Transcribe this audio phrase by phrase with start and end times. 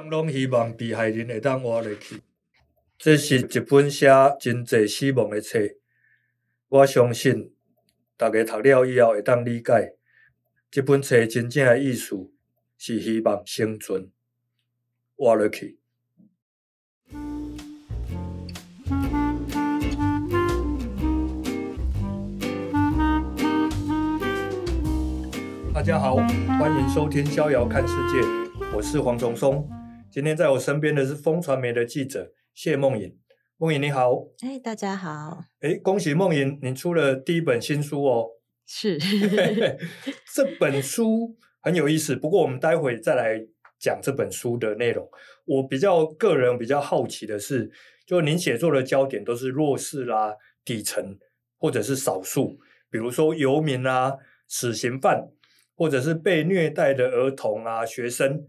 [0.00, 2.22] 人拢希望被害人会当活落去。
[2.96, 5.58] 这是一本写真济死亡的册，
[6.68, 7.52] 我相信
[8.16, 9.96] 大家读了以后会当理解，
[10.70, 12.30] 这本册真正的意思
[12.76, 14.08] 是希望生存
[15.16, 15.80] 活落去。
[25.74, 28.20] 大家好，欢迎收听《逍遥看世界》，
[28.76, 29.68] 我是黄崇松。
[30.10, 33.14] 今天在我身边的是风传媒的记者谢梦颖。
[33.58, 38.26] 梦颖你好，哎，大家好，哎，恭喜梦颖，你出了第一本新书哦。
[38.64, 38.98] 是，
[40.34, 42.16] 这本书很有意思。
[42.16, 43.38] 不过我们待会再来
[43.78, 45.06] 讲这本书的内容。
[45.44, 47.70] 我比较个人比较好奇的是，
[48.06, 51.18] 就您写作的焦点都是弱势啦、底层
[51.58, 52.58] 或者是少数，
[52.90, 54.14] 比如说游民啊、
[54.46, 55.28] 死刑犯。
[55.80, 58.44] 或者是被虐待的儿童啊、学生，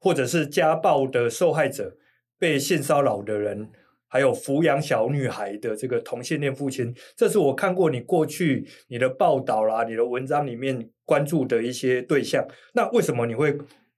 [0.00, 1.96] 或者是家暴的受害者、
[2.38, 3.70] 被性骚扰的人，
[4.08, 12.44] 还有抚养小女孩的这个同性恋父亲，这是我看过你过去你的报道啦、你的文章里面关注的一些对象。
[12.72, 13.56] 那为什么你会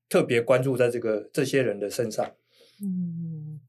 [0.08, 2.26] 特别关注在这个这些人的身上？
[2.82, 3.60] 嗯，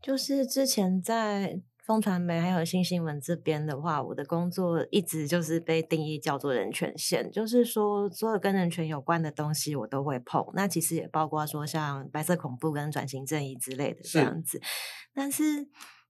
[0.00, 1.60] 就是之前在。
[1.84, 10.44] 风传媒还有新新闻这边的话，我的工作一直就是被定义叫做人权线，就是说所有跟人权有关的东西我都会碰。
[10.54, 14.58] 那其实也包括说像白色恐怖跟转型正义之类的这样子。
[14.58, 14.64] 是。
[15.12, 15.42] 但是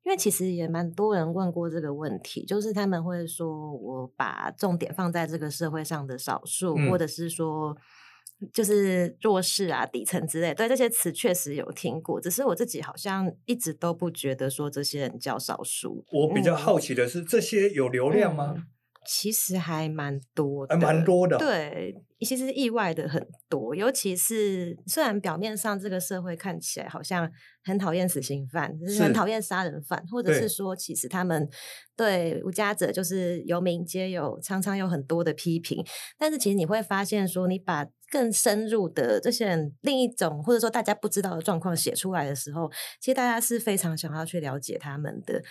[0.02, 7.76] 因为其实也蛮多人问过这个问题，就是他们会说我把重点放在这个社会上的少数，嗯、或者是说。
[8.52, 16.04] 就是弱势啊、底层之类，对这些词确实有听过，只是我自己好像一直都不觉得说这些人叫少数。
[16.12, 18.54] 我比较好奇的是，嗯、这些有流量吗？
[18.56, 18.64] 嗯
[19.04, 21.36] 其实还蛮多的，还蛮多的。
[21.36, 27.28] 对，其实意外的很多，尤其是虽然表面上这个社会看起来好像
[27.64, 31.48] 很讨厌死刑犯，就是很讨厌杀人犯，或者是说其实他们
[31.96, 35.84] 对无家者就是游民皆有常常有很多的批评，
[36.16, 45.42] 但是其实你会发现说，你把更深入的这些人另一种或者说大家不知道的状况写出来的时候，其实大家是非常想要去了解他们的。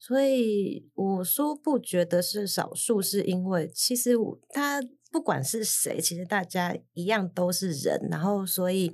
[0.00, 4.16] 所以我说不觉得是少数，是因为其实
[4.50, 4.80] 他
[5.12, 8.92] 不管是谁，其实大家一样都是人，然后所以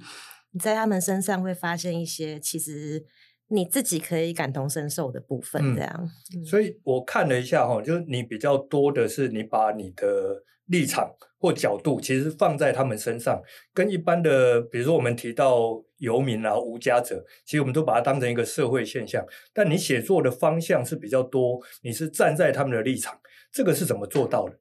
[0.52, 3.04] 你在他们身上会发现一些其实
[3.48, 6.10] 你自己可以感同身受的部分，这样。
[6.44, 13.42] 所以我看了一下哈，就是你比较多的是你把你的立场或角度，其实放在他们身上，
[13.72, 15.82] 跟一般的，比如说我们提到。
[15.98, 19.24] 游民啊，无家者，其实我们都把它当成一个社会现象。
[19.54, 23.18] 但你写作的方向是比较多，你是站在他们的立场，
[23.50, 24.58] 这个是怎么做到的？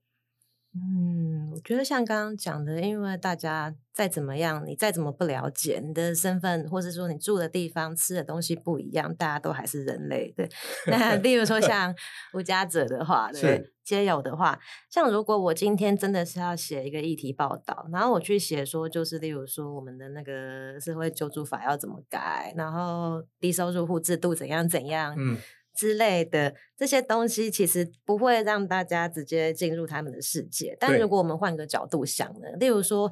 [0.76, 10.34] 嗯，我觉得像刚刚讲的，因为大家再怎么样，你再怎么不了解你的身份，或者说你住的地方、吃的东西不一样，大家都还是人类。
[10.36, 10.50] 对，
[10.88, 11.94] 那例如说像
[12.34, 25.38] 无家者的话，对，皆有的话，像如果我今天真的是要写一个议题报道，然后我去写说，就是例如说我们的那个社会救助法要怎么改，然后低收入户制度怎样怎样，嗯。
[25.76, 30.78] 之类的这些东西，其实不会让大家直接进入他们的世界。
[30.80, 32.48] 但如果我们换个角度想呢？
[32.60, 33.12] 例如说。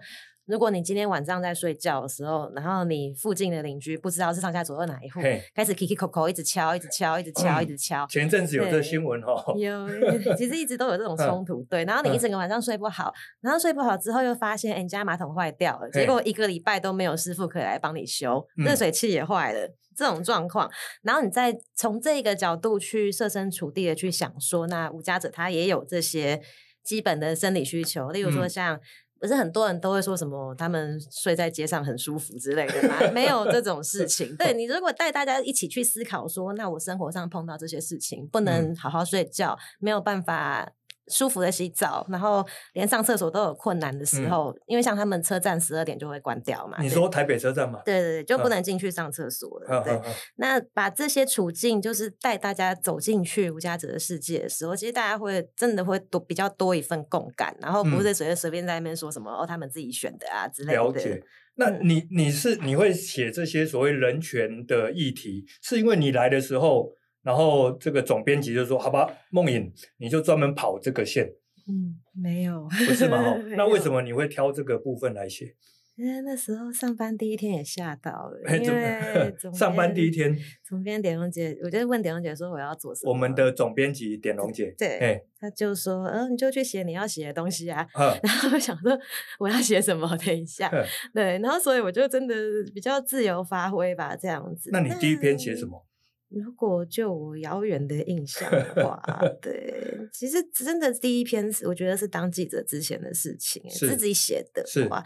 [0.52, 5.22] 如果你今天晚上在睡觉的时候，然后你附近的邻居不知道是上下左右哪一户，
[5.56, 8.06] 开始 Kiki Coco 一直敲，一直敲，一直敲，一直敲。
[8.08, 9.88] 前阵子有这个新闻哦，有，
[10.36, 11.66] 其实一直都有这种冲突。
[11.70, 20.70] 对，然后你一整个晚上睡不好，然后睡不好之后又发现，哎，你家马桶坏掉了，结果一个礼拜都没有师傅可以来帮你修，热水器也坏了，这种状况，
[21.02, 26.42] 然后你再从这个角度去设身处地的去想说，那无家者他也有这些
[26.84, 28.78] 基本的生理需求，例如说像。
[29.22, 34.34] 可是很多人都会说什么，他们睡在街上很舒服之类的吗，没有这种事情。
[34.36, 40.72] 对，你如果带大家一起去思考说，那我生活上碰到这些事情，不能好好睡觉，没有办法。
[41.08, 46.78] 舒服的洗澡，然后连上厕所都有困难的时候，嗯、因为像他们车站十二点就会关掉嘛。
[46.82, 47.82] 你说台北车站嘛？
[47.84, 49.78] 对对对，就不能进去上厕所了。
[49.78, 60.80] 啊、对，啊啊啊、那把这些处境，就是带大家走进去无家者的世界的时候，其实大家会真的会多比较多一份共感，然后不是随随随便在那边说什么、嗯、哦，他们自己选的啊之类的。
[60.80, 61.22] 了解。
[61.56, 66.94] 那你你是你会写这些所谓人权的议题，是因为你来的时候？
[67.24, 71.34] 然后这个总编辑就说：“好吧，梦影，你就专门跑这个线。”
[71.68, 73.38] 嗯，没有，不是吗？
[73.56, 75.56] 那为什么你会挑这个部分来写？
[75.98, 80.36] 因为那时候上班第一天也吓到了，因为上班第一天，
[80.68, 83.12] 总编点龙姐，我就问点龙姐说我要做什么？
[83.12, 87.86] 我们的总编辑点龙姐，对，欸、他就说，嗯、呃，你就去写你要写的东西啊。
[87.94, 88.98] 呵 然后我想说
[89.38, 90.08] 我要写什么？
[90.26, 90.72] 等一下，
[91.14, 92.36] 对，然后所以我就真的
[92.74, 94.72] 比较自由发挥吧，这样子。
[94.74, 95.86] 那你第一篇写什么？
[96.32, 99.02] 如果就我遥远的印象的 话，
[99.42, 105.04] 对，其实真的第一篇，我觉得是当记者之前的事情，是自己写的话。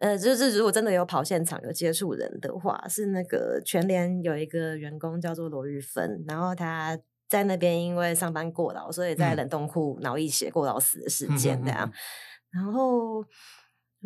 [0.00, 11.88] 呃，就是如果真的有跑现场有接触人的话，是那个全联有一个员工叫做罗玉芬，然后他在那边因为上班过劳，所以在冷冻库脑溢血过劳死的事件这样。
[11.88, 11.92] 嗯、
[12.50, 13.24] 然后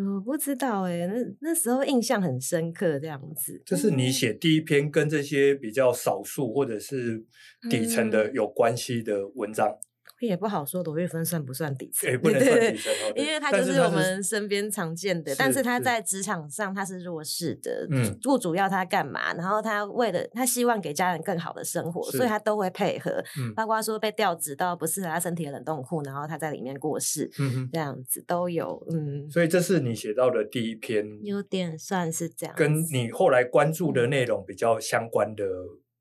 [0.07, 3.63] 我不知道哎、欸，那那时候印象很深刻，这样子。
[3.65, 7.25] 这是你写第一篇跟这些比较少数或者是
[7.71, 9.77] 底层的有关系的文章。
[10.23, 17.89] 嗯也不好说罗玉芬算不算底层，也不能算底层，因为他就是我们身边常见的，但是他在职场上他是弱势的，
[18.23, 19.35] 雇主要他干嘛？
[19.35, 23.23] 然后他为了他希望给家人更好的生活，所以他都会配合，
[23.57, 27.29] 包括说被调职到不适合他身体的冷冻库，然后他在里面过世，
[27.73, 29.29] 这样子都有，嗯。
[29.31, 35.45] 所以这是你写到的第一篇，有点算是这样，跟你后来关注的内容比较相关的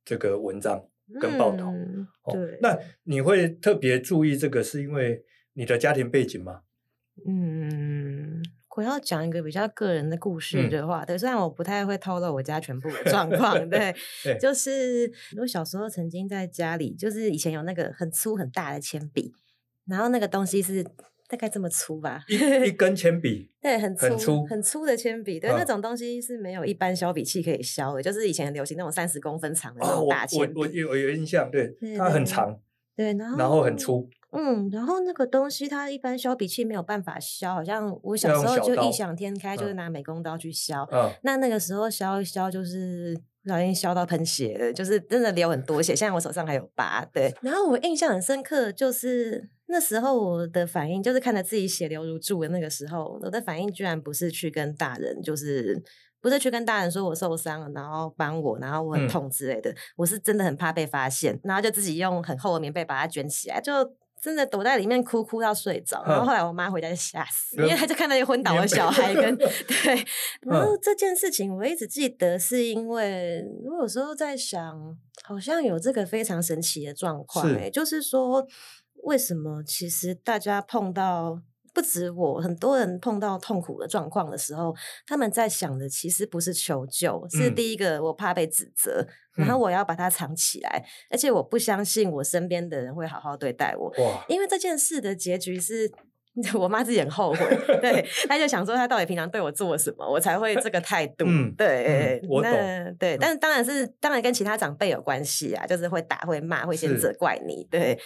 [0.06, 0.86] 这个文章。
[1.20, 5.24] 跟报道，嗯哦、对，那你会特别注意这个，是因为
[5.54, 6.62] 你的家庭背景吗？
[7.28, 8.42] 嗯，
[8.78, 13.94] 我要讲一个比较个人的故事的话，嗯、对，虽然我不太会透露我家全部的状 况，对，
[14.24, 19.34] 对就是我小时候曾经在家里，就是以前有那个很粗很大的铅笔，
[19.86, 20.86] 然后那个东西是。
[21.32, 30.52] 大概这么粗吧，一一根铅笔， 对，很粗很粗很粗的铅笔，对，嗯、那种东西是没有一般削笔器可以削的，就是以前很流行那种三十公分长的那种大铅笔。
[30.52, 32.60] 哦、我我有我有印象，对，对它很长，
[32.98, 49.50] 对，然后然后很粗，嗯，然后那个东西它一般削笔器没有办法削，好像我小时候就异想天开，就是拿美工刀去削，嗯，那那个时候削一削就是不小心削到喷血了，就是真的流很多血，现在我手上还有疤，对，然后我印象很深刻就是。
[49.72, 55.82] 那时候我的反应就是看着自己血流如注的那个时候，我的反应居然不是去跟大人，就是
[56.20, 59.72] 不是去跟大人说我受伤了，然后帮我，然后我很痛之类的。
[59.72, 63.72] 嗯、我是真的很怕被发现，然后就自己用很厚的棉被把它卷起来，就
[64.22, 66.04] 真的躲在里面哭哭到睡着。
[66.06, 69.48] 然后后来我妈回家就吓死，嗯、因为她就看到一个昏倒的小孩跟 对。
[70.42, 74.78] 然后这件事情我一直记得，是因为我有时候在想，
[75.24, 78.46] 好像有这个非常神奇的状况、欸，是就是说。
[79.04, 79.64] 为什么？
[79.64, 81.42] 其实大家碰到
[81.74, 84.76] 不止我，很多人碰到痛苦的状况的时候，
[85.06, 89.06] 他们在想的其实不是求救，是第一个我怕被指责，
[89.38, 93.92] 嗯、然后我要把它藏起来，而且我不相信我身边的人会好好对待我，
[94.28, 95.92] 因为这件事的结局是。
[96.58, 97.40] 我妈自己很后悔，
[97.82, 101.26] 对，她就想说她到底平常对我做什么，我才会这个态度。
[101.28, 102.52] 嗯、对，嗯、我懂。
[102.98, 107.64] 对，但是当然是当然跟其他长辈有关系啊，就是会打、会骂、会先责怪你。
[107.64, 108.00] 是对，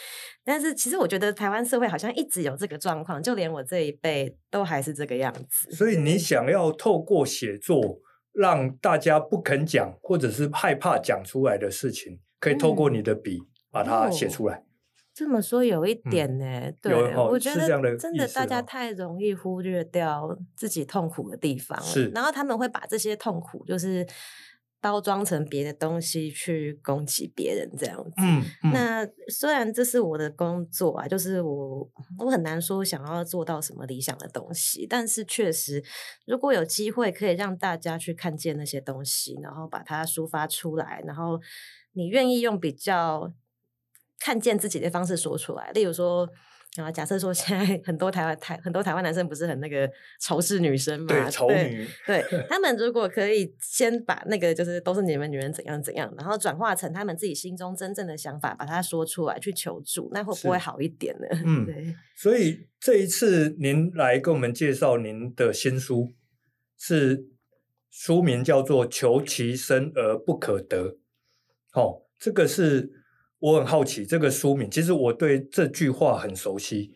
[0.43, 5.69] 但是其实我觉得台湾社会好像一直有这个状况，就连我这一辈都还是这个样子。
[5.71, 7.99] 所以你想要透过写作
[8.33, 13.39] 让大家不肯讲，或者是害怕讲出来的事情，可以透过你的笔
[13.71, 14.63] 把它写出来。
[15.15, 24.05] 这么说有一点呢，嗯、对，哦、我觉得真的大家太容易忽略掉自己痛苦的地方了，是然后他们会把这些痛苦就是
[24.81, 28.11] 包装成别的东西去攻击别人这样子。
[28.17, 31.89] 嗯嗯、那虽然这是我的工作啊，就是我
[32.19, 35.81] 我很难说想要做到什么理想的东西，但是确实
[36.25, 41.39] 如果有机会可以让大家去看见那些东西，然后把它抒发出来，然后
[41.93, 43.31] 你愿意用比较。
[44.19, 46.27] 看见自己的方式说出来，例如说，
[46.77, 51.07] 啊，假设说现在很多台湾台很多台湾男生不是很那个仇视女生嘛？
[51.07, 51.87] 对，仇女。
[52.07, 61.27] 对，他们如果可以先把那个就是都是你们女人怎样怎样，然后转化成他们自己心中真正的想法，把它说出来去求助，那会不会好一点呢？
[61.45, 61.95] 嗯， 对。
[62.15, 66.13] 所以这一次您来跟我们介绍您的新书，
[66.77, 67.25] 是
[67.91, 70.89] 书名叫做《求其生而不可得》。
[71.73, 73.04] 哦，这个是。
[73.45, 76.91] 我很好奇这个书名，其实我对这句话很熟悉，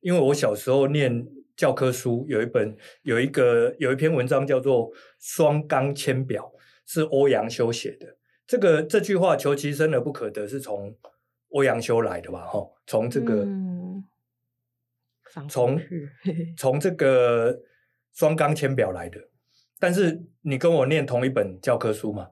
[0.00, 6.50] 因为我小时候念教科书有一本有一个有一篇文章叫做《双钢铅表》，
[6.90, 8.16] 是欧阳修写的。
[8.46, 10.96] 这个这句话“求其生而不可得”是从
[11.50, 12.46] 欧阳修来的吧？
[12.46, 14.02] 哈，从这个，嗯、
[15.50, 15.78] 从
[16.56, 17.52] 从这个
[18.14, 19.20] 《双钢铅表》来的。
[19.78, 22.30] 但是你跟我念同一本教科书吗？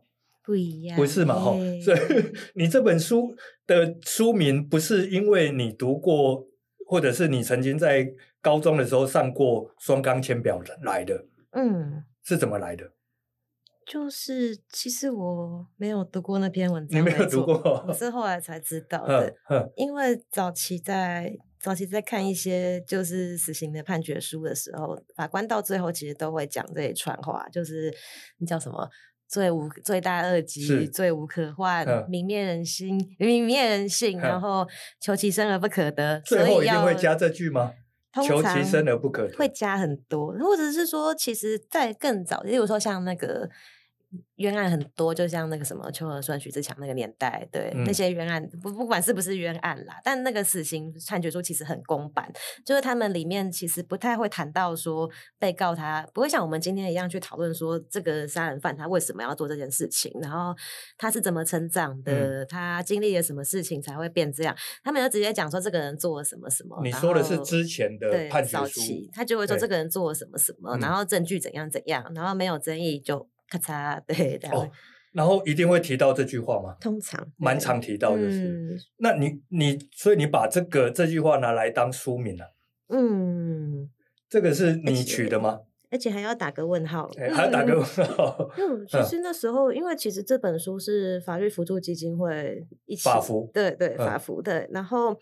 [0.49, 1.35] 不一样，不是嘛？
[1.35, 1.53] 哈，
[1.85, 1.99] 所以
[2.57, 3.37] 你这本书
[3.67, 6.43] 的书名不是因为你读过，
[6.87, 11.27] 或者是你曾经在高中的时候上过双钢铅表来的。
[11.53, 12.93] 嗯，是怎么来的？
[13.87, 19.35] 就是其实我没有读过那篇文章，你没有读过，我是后来才知道的。
[19.77, 27.95] 因为早期在早期在看一些就是死刑的判决书的时候，法官到最后其实都会讲这一串话，就是
[28.39, 28.89] 你叫什么？
[29.29, 34.67] 罪无罪大恶极，罪无可换，泯灭人心， 泯灭人性，然后
[35.01, 36.21] 求其生而不可得。
[36.23, 37.73] 最后一定会加这句吗？
[38.27, 43.49] 求其生而不可得，会加很多，或者是说，其实，在更早，例如说像那个。
[44.37, 52.31] 冤案很多，就像那个什么秋和顺、许志强那个年代，对、嗯、那些冤案，不不管是不是冤案啦，但那个死刑判决书其实很公版，
[52.65, 60.55] 就是他们里面其实不太会谈到说被告他不会像我们今天一样去讨论说这个杀人犯他为什么要做这件事情，然后
[60.97, 66.81] 他是怎么成长的，嗯、他经历了什么事情才会变这样，他们就直接讲说这个人做了什么什么。
[66.83, 68.81] 你说的是之前的判决书，
[69.13, 73.29] 他就会说这个人做了什么什么，然后证据怎样怎样，然后没有争议就。
[73.49, 74.49] 咔嚓，对的。
[74.51, 74.71] 哦，
[75.13, 76.77] 然后一定会提到这句话吗？
[76.81, 78.49] 通常蛮常提到，就是。
[78.49, 82.55] 嗯、那你你，所以你把这个这句话拿来当书名了？
[82.89, 83.89] 嗯，
[84.29, 85.61] 这个是你取的吗？
[85.91, 88.51] 而且还要打个问号，欸、还要打个问号。
[88.57, 95.19] 嗯，其实那时候，因为其实这本书是法律扶助基金会一起，法扶，对对，法扶对，嗯、然后。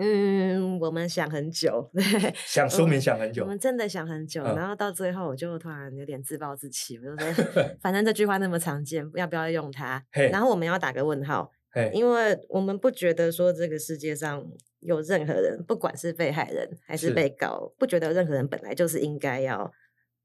[0.00, 7.44] 嗯，我们想很久， 对，想书名想很久，我们真的想很久，嗯、然后到最后我就突然有点自暴自弃，我就说，
[7.82, 10.02] 反正这句话那么常见，要不要用它？
[10.30, 11.50] 然后我们要打个问号，
[11.92, 14.44] 因为我们不觉得说这个世界上
[14.80, 19.70] 有任何人，不管是被害人还是被告，不觉得任何人本来就是应该要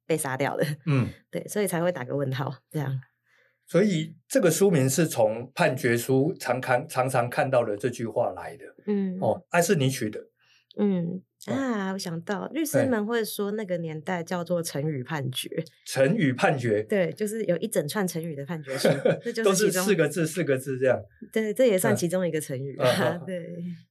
[0.05, 2.99] 被杀掉的，嗯，对，所以才会打个问号，这样。
[3.65, 10.19] 所以这个书名是从判决书常看常常看到的这句话来的，嗯，哦，还是你取的，
[10.77, 15.49] 嗯啊，我想到律师们会说那个年代叫做成语判决，
[15.85, 18.87] 成语判决，对，就是有一整串成语的判决书，
[19.43, 21.01] 都是四个字四个字这样，
[21.33, 22.77] 对，这也算其中一个成语，
[23.25, 23.45] 对，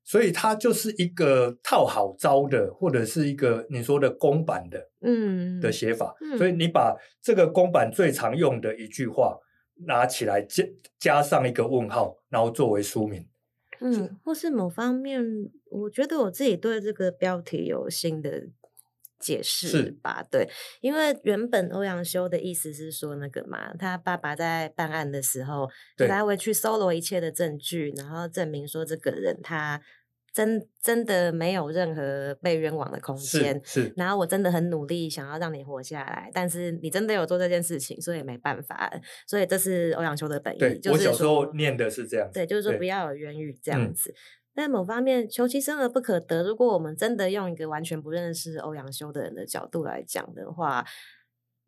[0.05, 9.37] 所以它就是一个套好招的，或者是一个你说的公版的，嗯的写法，所以你把这个公版最常用的一句话。
[9.87, 10.65] 拿起来加
[10.99, 13.27] 加上一个问号，然后作为书名。
[13.81, 15.21] 嗯，或是某方面，
[15.71, 18.49] 我觉得我自己对这个标题有新的
[19.19, 20.23] 解释吧。
[20.23, 20.49] 是对，
[20.81, 29.81] 因为原本欧阳修的意思是说那个嘛，他爸爸在办案的时候，对他会去搜罗一切的证据，然后证明说这个人他。
[30.33, 38.91] 真真的没有任何被冤枉的空间，是，然后我真的很努力想要让你活下来，但是你真的有做这件事情，所以没办法。
[39.27, 40.59] 所以这是欧阳修的本意。
[40.59, 42.35] 对，就是我小时候念的是这样子。
[42.35, 44.15] 对，就是说不要有冤狱这样子。
[44.55, 46.43] 在某方面，求其生而不可得。
[46.43, 50.85] 如果我们真的用一个完全不认识欧阳修的人的角度来讲的话。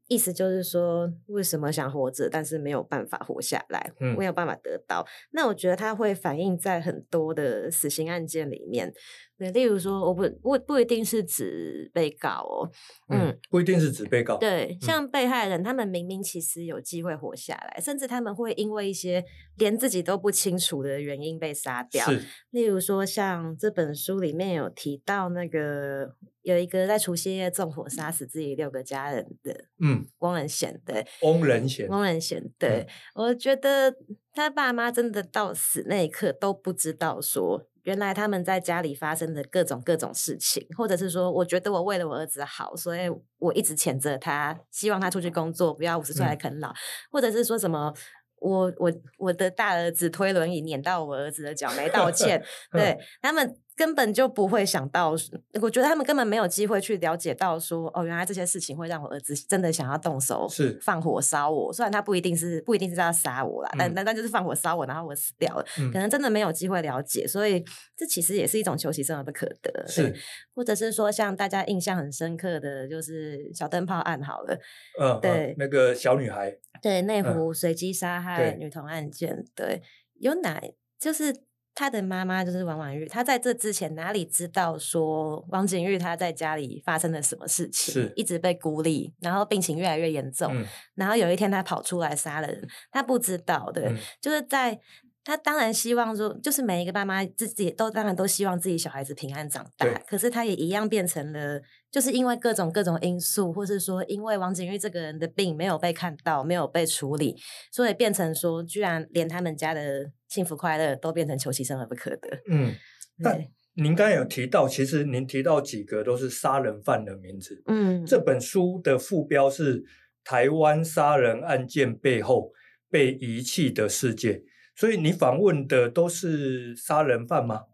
[0.08, 5.06] 意思就是说，为什么想活着，但是没有办法活下来，嗯、没有办法得到？
[5.30, 8.92] 那我觉得它会反映在很多的死刑案件里面。
[9.36, 12.70] 对，例如说，我不不不一定是指被告哦，
[13.08, 14.36] 嗯，嗯，不一定是指被告。
[14.36, 19.24] 对，像被害人，嗯、他们明明其实有机会活下来，甚至他们会因为一些
[19.56, 22.06] 连自己都不清楚的原因被杀掉。
[22.06, 32.86] 是例如说，像这本书里面有提到那个有一个在除夕夜纵火杀死自己六个家人的，嗯，翁仁贤，对，翁仁贤，翁仁贤，对，
[33.16, 33.96] 嗯、我觉得
[34.32, 37.66] 他爸妈真的到死那一刻都不知道说。
[37.84, 46.74] 原来他们在家里发生的各种各种事情，或者是说，我觉得我为了我儿子好，所以我一直谴责他，希望他出去工作，不要五十岁来啃老，嗯、
[47.10, 47.94] 或者是说什么，
[48.40, 52.98] 我我我的大儿子推轮椅碾到我儿子的脚没道歉， 对。
[53.22, 53.56] 他们。
[53.76, 55.16] 根本就不会想到，
[55.60, 60.78] 我觉得他们根本没有机会去了解到说，哦，原来这些事情会让我儿子真的想要动手，是。
[60.80, 61.72] 放火烧我。
[61.72, 67.26] 虽然他不一定是不一定是要杀我啦，嗯、但但但就是放火烧我，然后我死掉了，嗯、可能真的没有机会了解。
[67.26, 67.64] 所以
[67.96, 70.14] 这其实也是一种求其生而不可得，是，
[70.54, 74.56] 或者是说像大家印象很深刻的就是小灯泡案好了，
[75.00, 75.30] 嗯，对。
[75.30, 79.82] 嗯，那个小女孩，对内湖随机杀害女童案件，嗯、对，
[80.20, 80.62] 有哪
[81.00, 81.34] 就是。
[81.74, 87.92] 他的妈妈就是王婉玉，他在这之前哪里知道说王景玉他在家里发生了什么事情？
[87.92, 90.64] 是一直被孤立，然后病情越来越严重，嗯、
[90.94, 94.80] 然后有一天他跑出来杀了人，他不知道，对，嗯、就是在。
[95.24, 99.90] 他当然希望说，就是每一个爸妈自己都当然都希望自己小孩子平安长大。
[100.06, 101.58] 可是他也一样变成了，
[101.90, 107.34] 就是因为各种各种因素，或是说因为王景玉这个人的病没有被看到，没有被处理，
[107.72, 112.28] 所以变成说，居然连他们家的幸福快乐都变成求其生而不可得。
[112.50, 112.74] 嗯，
[113.22, 117.62] 对但您刚才有提到，其实您提到几个都是杀人犯的名字。
[117.66, 119.82] 嗯，这本书的副标是
[120.22, 122.52] 台湾杀人案件背后
[122.90, 124.42] 被遗弃的世界。
[124.74, 127.64] 所以你访问的都是杀人犯吗？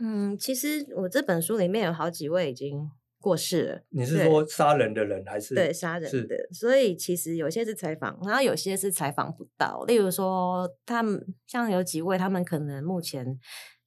[0.00, 3.82] 嗯，其实我这本书里面有好几位已经过世了。
[3.90, 5.54] 你是说杀人的人还是？
[5.54, 6.36] 对，杀人的。
[6.52, 9.84] 所以其实有些是采访，然后有些是采访不到。
[9.86, 13.38] 例如说，他们像有几位，他们可能目前。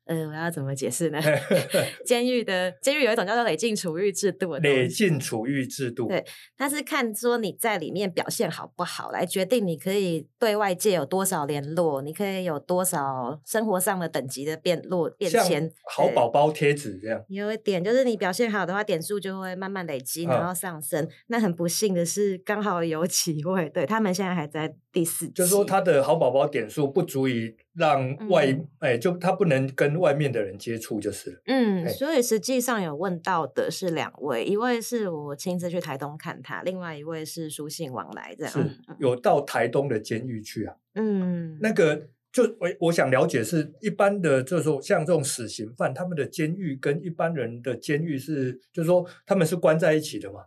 [0.07, 1.19] 呃，我要怎么解释呢？
[2.05, 6.25] 监狱的监狱有一种叫做累进处遇制度的累进处遇制度，对，
[6.57, 15.71] 它是看说你在里面表现好不好，来决定你可以对外界有多少联络，你可以有多少生活上的等级的变落变迁。
[15.93, 21.03] 好宝宝贴纸这样，有一点就是你表现好的话，点数就会慢慢累积，然后上升。
[21.03, 27.55] 啊、那很不幸的是，刚好有 几位，对他们现在还在第四，就是说他的好宝宝点数不足以。
[27.77, 28.47] 让外
[28.79, 31.41] 哎、嗯，就他不能跟外面的人接触，就是了。
[31.45, 38.51] 嗯，所以实际上有问到的是两位，一位是我亲自去台东看他，另外一位是书信往来这样。
[38.51, 40.73] 是有到台东的监狱去啊？
[40.95, 50.45] 嗯，那个就我我想了解是一般的，就是说像这种死刑犯，他们的监狱跟一般人的监狱是，就是说他们是关在一起的吗？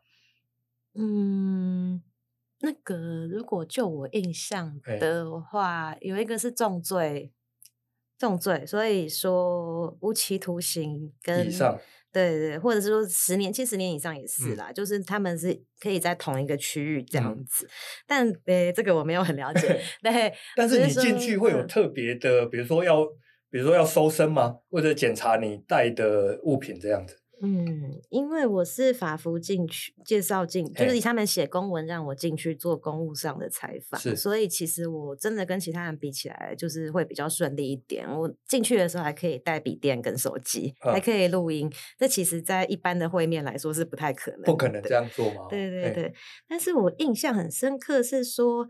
[0.97, 2.03] 嗯。
[2.63, 7.33] 那个，如果就我印象的话，有一个是重罪，
[8.19, 11.79] 重罪，所以说无期徒刑跟以上，
[12.13, 17.67] 对对，或者是说十年，七十年以上也是啦，嗯、就是他们是可以在同一个区域这样子。
[17.67, 17.71] 嗯、
[18.07, 19.81] 但呃，这个我没有很了解。
[20.03, 23.07] 对，但是你进去会有特别的，比如说要，
[23.49, 24.59] 比如说要搜身吗？
[24.69, 27.17] 或者检查你带的物品这样子？
[27.43, 38.07] 嗯，因为我是法服进去介绍进，就是他们写公文让我进去做公务上的采访，是所以其实我真的跟其他人比起来，就是会比较顺利一点。
[38.07, 41.71] 我进去的时候还可以带笔电跟手机，啊、还可以录音。
[41.99, 45.47] 这其实，在一般的会面来说是不太可能，不可能这样做吗？
[45.49, 46.15] 对对对，
[46.49, 48.69] 但是我印象很深刻是说。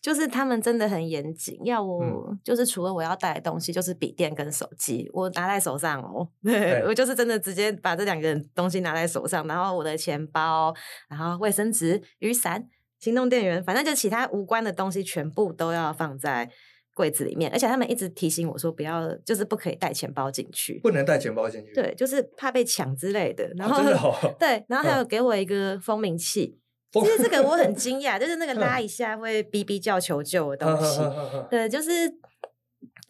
[0.00, 6.28] 就是他们真的很严谨，要我、嗯、就是除了我要带的东西，就是笔电跟手机，我拿在手上哦。
[6.42, 10.72] 对，我就是真的直接把这两个东西拿在手上，然后我的钱包，
[11.08, 12.68] 然后卫生纸、雨伞、
[13.00, 16.48] 行动电源，反正就其他无关的东西全部都要放在
[16.94, 17.50] 柜子里面。
[17.50, 21.74] 而且他们一直提醒我说，不要就是不可以带钱包进去，不能带钱包进去。
[21.74, 23.52] 对，就是怕被抢之类的。
[23.56, 26.56] 然后、哦、 对，然后还有给我一个蜂鸣器。
[26.92, 31.00] 其实这个我很惊讶，就是那个拉一下会哔哔叫求救的东西，
[31.50, 31.90] 对，就是。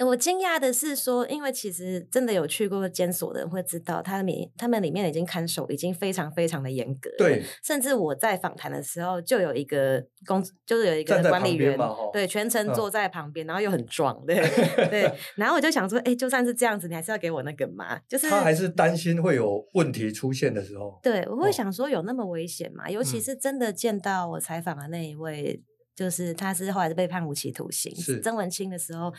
[0.07, 7.11] 我惊讶的是说，因为其实真的有去过监所的人会知道，他们他们里面已经看守已经非常非常的严格。
[7.19, 11.77] 对，甚至我在访谈的时候，就有一个公，就是有一个管理员，
[12.13, 14.37] 对，全程坐在旁边，然后又很壮， 对
[14.89, 15.13] 对。
[15.35, 17.99] 然后我就想说，哎，就算是这样子，你还是要给我那个嘛？
[18.09, 21.01] 就是他还是担心会有问题出现的时候。
[21.03, 22.89] 对，我会想说，有那么危险吗？
[22.89, 25.61] 尤其是真的见到我采访的那一位，
[25.97, 29.13] 就是他是后来是被判无期徒刑，是曾文清的时候。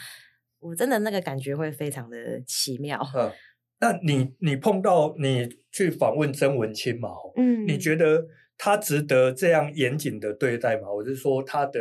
[0.59, 2.99] 我真的那个感觉会非常的奇妙。
[3.15, 3.31] 嗯，
[3.79, 7.09] 那你你碰到你去访问曾文清嘛？
[7.37, 8.25] 嗯，你觉得
[8.57, 10.91] 他值得这样严谨的对待吗？
[10.91, 11.79] 我是说他的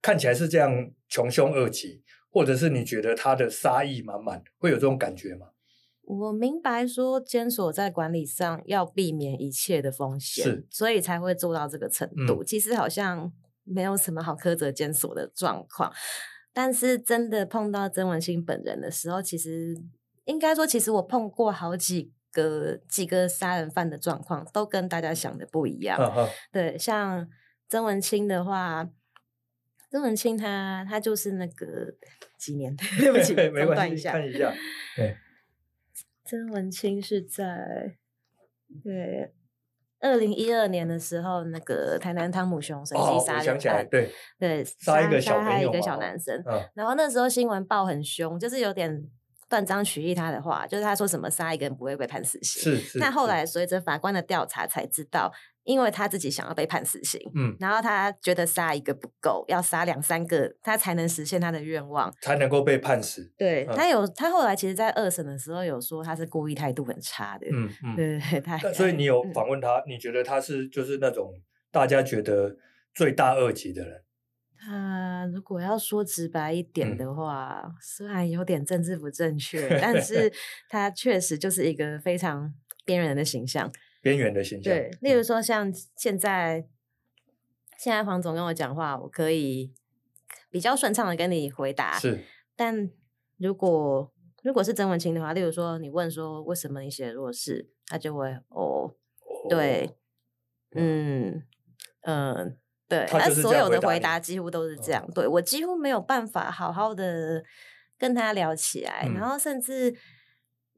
[0.00, 5.48] 看起来是这样穷凶恶极，或者是你觉得他的杀意满满，会有这种感觉吗？
[6.02, 12.42] 我明白说监所在管理上要避免一切的风险，是，所以才会做到这个程度。
[12.42, 13.30] 嗯，其实好像
[13.64, 15.92] 没有什么好苛责监所的状况。
[16.58, 19.80] 但是真的碰到曾文清本人的时候，其实
[20.24, 25.96] 应该说，其实我碰过好几个几个杀人犯的状况，都跟大家想的不一样。
[25.96, 26.28] Uh.
[26.50, 27.28] 对，像
[27.68, 28.90] 曾文清的话，
[29.88, 31.94] 曾文清他他就是那个
[32.36, 32.74] 几年？
[32.98, 34.52] 对不起， 中断一下，看一下。
[34.96, 35.16] 对，
[36.24, 37.96] 曾文清是在
[38.82, 39.32] 对。
[40.00, 49.04] 二零一二年的时候，那个台南汤姆熊随机杀人案，对对，杀一个小杀一个小男生，嗯、然后那时候新闻报很凶，就是有点
[49.48, 52.98] 断章取义他的话，就是他说什么杀一个人不会被判死刑，是是。
[52.98, 55.32] 那后来随着法官的调查才知道。
[55.68, 63.30] 因为他自己想要被判死刑，嗯，然后他觉得杀一个不够，要杀两三个，他才能实现他的愿望，才能够被判死。
[63.36, 68.72] 对，嗯、他有，他后来其实，在二审的时候有说他是故意态度很差的，嗯嗯，对对对。
[68.72, 71.34] 所以你有访问他，嗯、你觉得他是就是那种
[71.70, 72.56] 大家觉得
[72.94, 74.02] 罪大恶极的人？
[74.58, 80.32] 他如果要说直白一点的话，嗯、虽然有点政治不正确，但 是
[80.70, 82.54] 他确实就是一个非常
[82.86, 83.70] 边缘人的形象。
[84.08, 86.68] 边缘的形象，对，例如说像现在，嗯、
[87.78, 89.72] 现在黄总跟我讲话，我可以
[90.50, 91.98] 比较顺畅的跟你回答。
[91.98, 92.24] 是，
[92.56, 92.90] 但
[93.36, 98.94] 如果如果是曾文清的话，例如说你问说为什么你写弱势，他就会哦，
[99.48, 99.94] 对，哦、
[100.72, 101.42] 嗯
[102.02, 102.56] 嗯，
[102.88, 105.06] 对，他所有的回答几乎都是这样。
[105.14, 107.44] 对，我几乎没有办法好好的
[107.98, 109.94] 跟他聊起来，嗯、然后甚至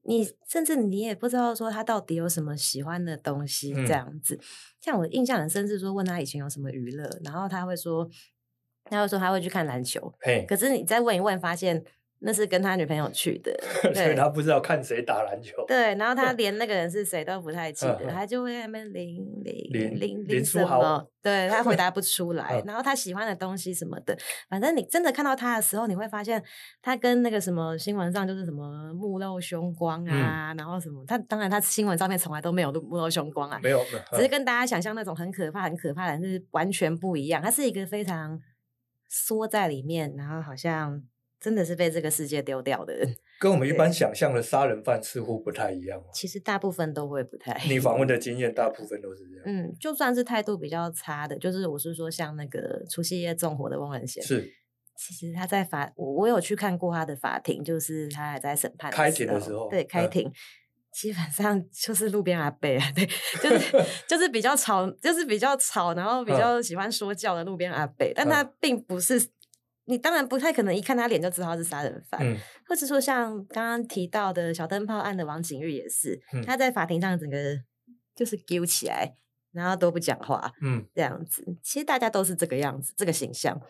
[0.02, 4.34] 你甚至你也不知道说他到底有什么喜欢的东西这样子。
[4.34, 4.40] 嗯、
[4.80, 8.08] 像我印象很深是说问他以前有什么娱乐，然后他会说，
[8.84, 10.12] 他会说他会去看篮球。
[10.20, 11.84] 嘿，可是你再问一问，发现。
[12.22, 13.50] 那是跟他女朋友去的，
[13.94, 15.64] 所以他不知道看谁打篮球。
[15.66, 22.62] 对，然后他 连那个人是谁都不太记得，他就会在那边零零零零什么，对，他回答不出 来。
[22.66, 24.14] 然后他喜欢的东西什么的，
[24.50, 26.42] 反正你真的看到他的时候，你会发现
[26.82, 33.80] 他跟那个什么新闻上就是什么目露凶光啊，然后什么，他当然他新闻上面从来都没有目露凶光啊，没有，
[34.12, 37.40] 只是跟大家想象那种很可怕、很可怕的人是完全不一样。
[37.40, 38.38] 他是一个非常
[39.08, 41.02] 缩在里面，然后好像。
[41.40, 45.98] 真的是被这个世界丢掉的人， 跟我们一般想象的杀人犯似乎不太一样。
[46.12, 47.58] 其实大部分都会不太。
[47.66, 49.42] 你访问的经验，大部分都是这样。
[49.46, 54.52] 嗯，就算是态度比较差的，就是我是说，像那个除夕夜纵火的翁仁贤，是。
[54.94, 60.32] 其实他在法，我我有去看过他的法庭，就是他还在审判开庭的时候，对，开庭、嗯、
[60.92, 63.06] 基本上就是路边阿伯啊，对，
[63.42, 69.18] 就是 就是比较吵，就是比较吵，然后比较喜欢说教的路边阿伯，嗯、但他并不是。
[69.90, 77.36] 你当然不太可能一看他脸就知道他是杀人犯，嗯、或者说像刚刚提到的小灯泡案的王景玉也是，嗯、他在法庭上整个
[78.14, 79.14] 就是丢起来，
[79.52, 83.60] 然后都不讲话，嗯，这样子，其实大家都是这个样子，这个形象，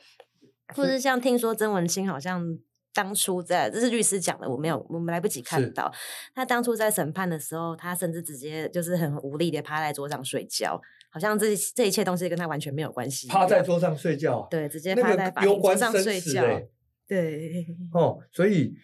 [0.74, 2.58] 或者像听说曾文清好像。
[2.92, 5.92] 当初在，这是律师讲的，我没有，我们来不及看到。
[6.34, 10.78] 他当初在审判的时候，他甚至直接就是很无力的趴在桌上睡觉，
[11.10, 13.28] 好像这这一切东西跟他完全没有关系。
[13.28, 16.68] 趴在桌上睡觉，对，直接趴在桌上睡觉，欸、
[17.06, 17.66] 对。
[17.92, 18.74] 哦，所以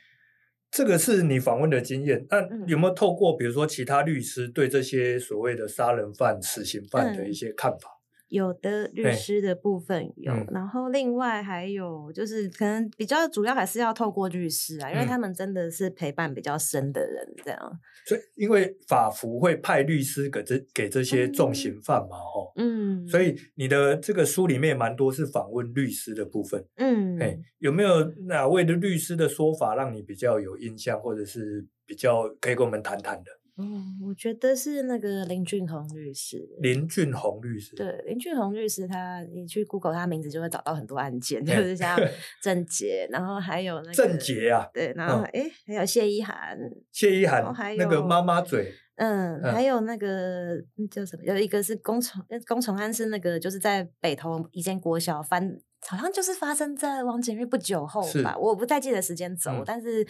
[0.70, 2.26] 这个是你访问的经验。
[2.28, 7.90] 那有没有透过比如说其他律师对这些所谓的杀人犯、死刑犯的一些看法？
[7.90, 7.95] 嗯
[8.28, 17.80] 有的律师的部分有，嗯、然后另外还有就是可能比较主要还是要透过律师啊，嗯、因为他们真的是陪伴比较深的人，这样。
[18.06, 33.30] 所以，因为法服会派律师给这给这些重刑犯嘛，吼，嗯，所以你的这个书里面蛮多是访问律师的部分，嗯，哎，有没有哪位的律师的说法让你比较有印象，或者是比较可以跟我们谈谈的？
[33.58, 36.46] 嗯，我觉得是那个林俊宏律师。
[36.60, 41.98] 林俊宏律师，对，林俊宏律师他，他你去 Google 他名字就会找到很多案件，就是像
[42.42, 46.58] 郑捷，然后还有那个郑捷啊，对，然后哎、嗯，还有谢依涵，
[46.92, 51.22] 谢依涵，还有那个妈妈嘴，嗯，还有那个叫什么？
[51.24, 60.06] 有一个是龚崇，龚崇安是那个就是在北投一间国小翻，好像就是发生在王景玉不久后吧，我不太记得时间轴，嗯、但是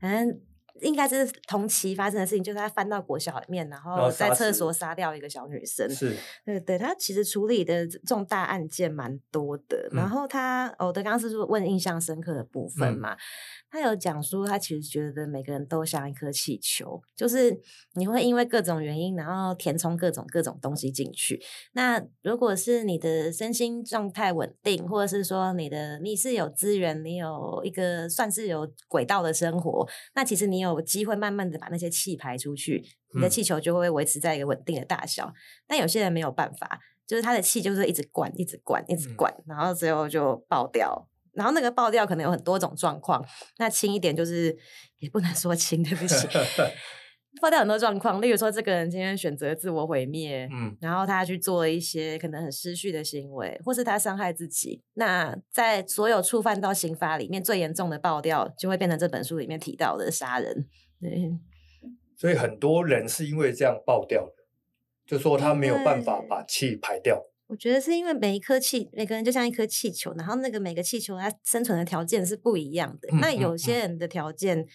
[0.00, 0.40] 反正。
[0.80, 5.88] 应该是同期发生的事情，就是他翻到国小里面，然后在厕所杀掉一个小女生。
[5.88, 9.88] 是，对对，他其实处理的重大案件蛮多的。
[9.92, 13.14] 嗯、然后他，哦，对，刚刚是说问印象深刻的部分嘛。
[13.14, 13.18] 嗯
[13.68, 17.54] 他有讲说，他其实觉得每个人都像一颗气球，就是
[17.94, 21.38] 你会因为各种原因，然后填充各种各种东西进去。
[21.72, 35.26] 那如果是你的身心状态稳定，或者是说你的你是有资源，你有一个算是有轨道的生活，那其实你有机会慢慢的把那些气排出去，你的气球就会维持在一个稳定的大小。
[35.26, 35.34] 嗯、
[35.66, 41.08] 但有些人没有办法，就是他的气就是一直灌，一直灌，一直灌，嗯、然后最后就爆掉。
[41.32, 43.22] 然后那个爆掉可能有很多种状况，
[43.58, 44.56] 那轻一点就是
[45.00, 46.26] 也不能说轻，对不起，
[47.40, 48.20] 爆掉很多状况。
[48.20, 54.82] 例如说，这个人今天选择自我毁灭，嗯，然后他去做一些可能很失序的行为，或是他伤害自己。
[54.94, 60.66] 那在所有触犯到刑法里面最严重的爆掉，就会变成这本书里面提到的杀人。
[61.00, 61.32] 对，
[62.16, 64.32] 所以很多人是因为这样爆掉的，
[65.06, 67.22] 就说他没有办法把气排掉。
[67.48, 73.08] 我觉得是因为每一颗气，每个人就像一颗气球，然后那个每个气球它生存的条件是不一样的。
[73.12, 74.66] 嗯、那有些人的条件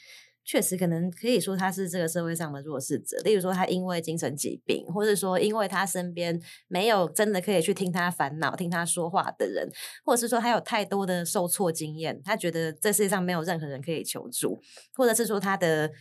[0.43, 9.69] 确实可能可以说他是这个社会上的弱势者，例如说他因为精神疾病，或者说因为他身边没有真的可以去听他烦恼、听他说话的人，
[10.03, 14.59] 或者是说他有太多的受挫经验，他觉得这世界上没有任何人可以求助，
[14.95, 15.91] 或者是说他的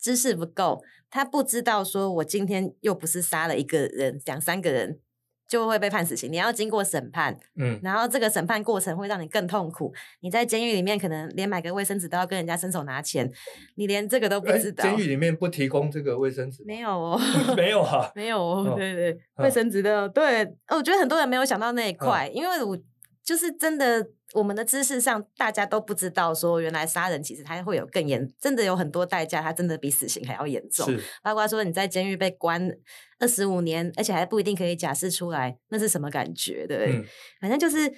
[0.00, 0.80] 知识不够，
[1.10, 5.00] 他不知道说我今天又不是杀了一个人、两三个人。
[5.48, 9.92] 就会被判死刑，你要经过审判，嗯，然后这个审判过程会让你更痛苦。
[10.20, 13.28] 你在监狱里面可能连买个卫生纸都要跟人家伸手拿钱，
[13.76, 14.84] 你连这个都不知道。
[14.84, 16.62] 监狱里面不提供这个卫生纸？
[16.66, 17.20] 没有哦，
[17.56, 22.78] 没有哈， 没有哦，对对，卫生纸的，对，我觉得很多人没有想到那一块，因为我
[23.24, 30.86] 就是真的我们的知识上，大家都不知道说，原来杀人其实他会有更严，真的有很多代价，它真的比死刑还要严重。
[30.86, 32.70] 是，包括说你在监狱被关
[33.18, 36.66] 二十五年，而且还不一定可以假释出来，那是什么感觉？
[36.66, 37.04] 对，嗯、
[37.40, 37.88] 反正就是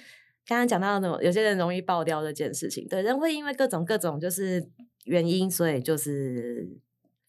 [0.45, 4.65] 刚刚讲到的那种，有些人容易爆掉这件事情，对，人会因为各种各种就是
[5.05, 6.67] 原因，所以就是。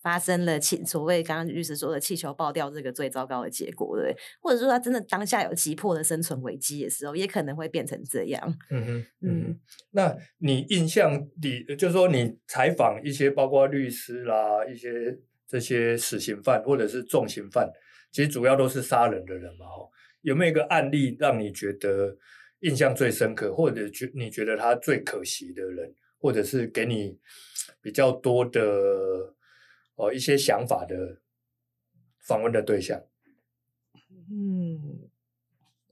[0.03, 8.59] 发生了气所谓刚刚律师说的气球爆掉这个最糟糕的结果，对，或者说他真的当下有急迫的生存危机的时候，也可能会变成这样。
[8.71, 9.61] 嗯哼，嗯，
[9.93, 17.71] 那你印象里，就是说你采访一些包括律师啦，一些这些死刑犯或者是重刑犯，
[18.11, 19.89] 其实主要都是杀人的人嘛，哈，
[20.23, 22.17] 有没有一个案例让你觉得
[22.63, 27.17] 印象最深刻，或者觉你觉得他最可惜的人，或者是给你
[27.81, 28.61] 比较多的？
[29.95, 31.21] 哦，一些想法的
[32.19, 33.03] 访问的对象。
[34.31, 35.11] 嗯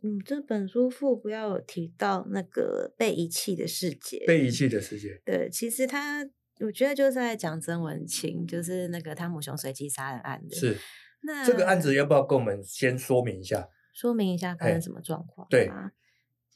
[0.03, 5.21] 嗯，这本书副不要提到那个被遗弃的世界，被遗弃的世界。
[5.25, 6.27] 对，其实他
[6.61, 10.57] 我觉得就是在讲曾文清，就是那个汤姆熊随机杀人案的。
[10.57, 10.79] 是，
[11.23, 13.69] 那这个案子要不要跟我们先说明一下？
[13.93, 15.47] 说明一下发生什么状况？
[15.51, 15.71] 对，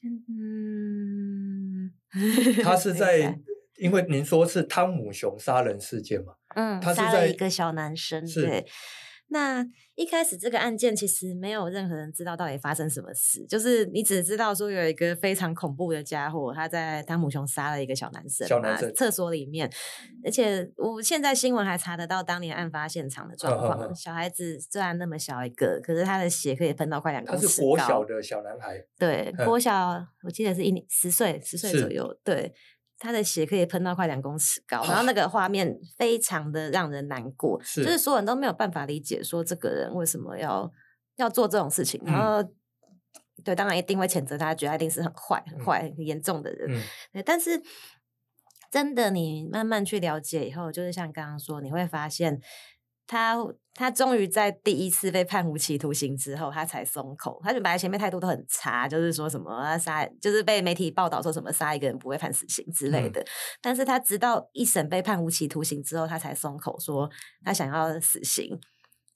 [0.02, 1.92] 嗯，
[2.62, 3.38] 他是 在。
[3.76, 8.66] 因为您说是汤姆熊杀人事件嘛，嗯，他杀了一个小男生，是对。
[9.28, 19.68] 那一开始这个案件其实没有任何人知道到底发生什么事，就是你只知道说有一个非常恐怖的家伙，他在汤姆熊杀了一个小男生，小男生厕所里面，
[20.24, 23.80] 而且我现在新闻还查得到当年案发现场的状况。
[23.80, 27.48] 嗯、小孩子虽然那么小一个，可是他的血可以喷到快两公尺高。
[27.48, 32.52] 他是国小的小男孩，对，国小、嗯、我记得是一年十岁，十岁左右，对。
[33.04, 37.98] 他的血可以喷到快两公尺高，然后那个画面非常的让人难过，是就是。
[37.98, 40.72] 所有人都没有办法理解说这个人为什么要
[41.16, 42.54] 要做这种事情，然后、嗯、
[43.44, 46.82] 对，当然一定会谴责他，觉得他一定是很坏、很坏、很严重的人。
[47.24, 47.62] 但是
[48.70, 52.40] 真的你慢慢去了解以后，就是像刚刚说，你会发现。
[53.06, 53.36] 他
[53.74, 57.40] 他终于在第一次被判无期徒刑之后，他才松口。
[57.42, 63.20] 他就本来前面态度都很差，就是说什么杀，就是被媒体报道说什么杀一个人不会判死刑之类的。
[63.20, 63.26] 嗯、
[63.60, 67.10] 但是他直到一审被判无期徒刑之后，他才松口说
[67.44, 68.58] 他想要死刑。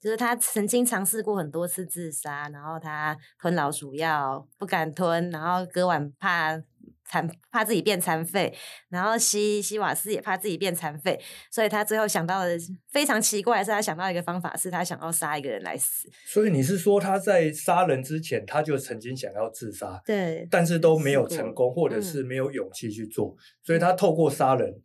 [0.01, 6.61] 就是他曾经尝试过很多次自杀，然后他吞老鼠药不敢吞，然后割腕怕。
[7.05, 8.53] 残怕自己变残废，
[8.89, 11.19] 然后西西瓦斯也怕自己变残废，
[11.51, 12.57] 所以他最后想到的
[12.91, 16.09] 非常奇怪，是他想到一个方法，是他想要杀一个人来死。
[16.25, 24.81] 所以你是说他在杀人之前，他就曾经想要自杀，对，但是都没有成功，或者是没有勇气去做，嗯、所以他透过杀人，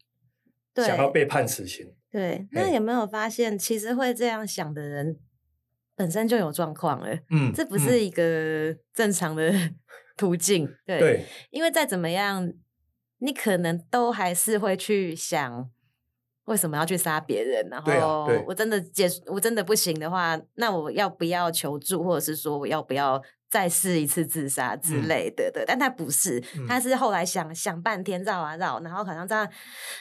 [0.76, 1.94] 想要被判死刑。
[2.10, 5.18] 对，那有没有发现，其实会这样想的人
[5.96, 7.18] 本身就有状况了？
[7.30, 9.52] 嗯，这不是一个正常的。
[10.16, 12.52] 途径对，对，因为再怎么样，
[13.18, 15.70] 你可能都还是会去想
[16.44, 17.68] 为什么要去杀别人。
[17.70, 25.50] 然后我真的结，我真的不行的话，那我要不要求助，或者是说我要不要再试一次自杀之类的？
[25.50, 29.50] 对，但他不是，他是后来想想半天绕啊绕，然后好像这样，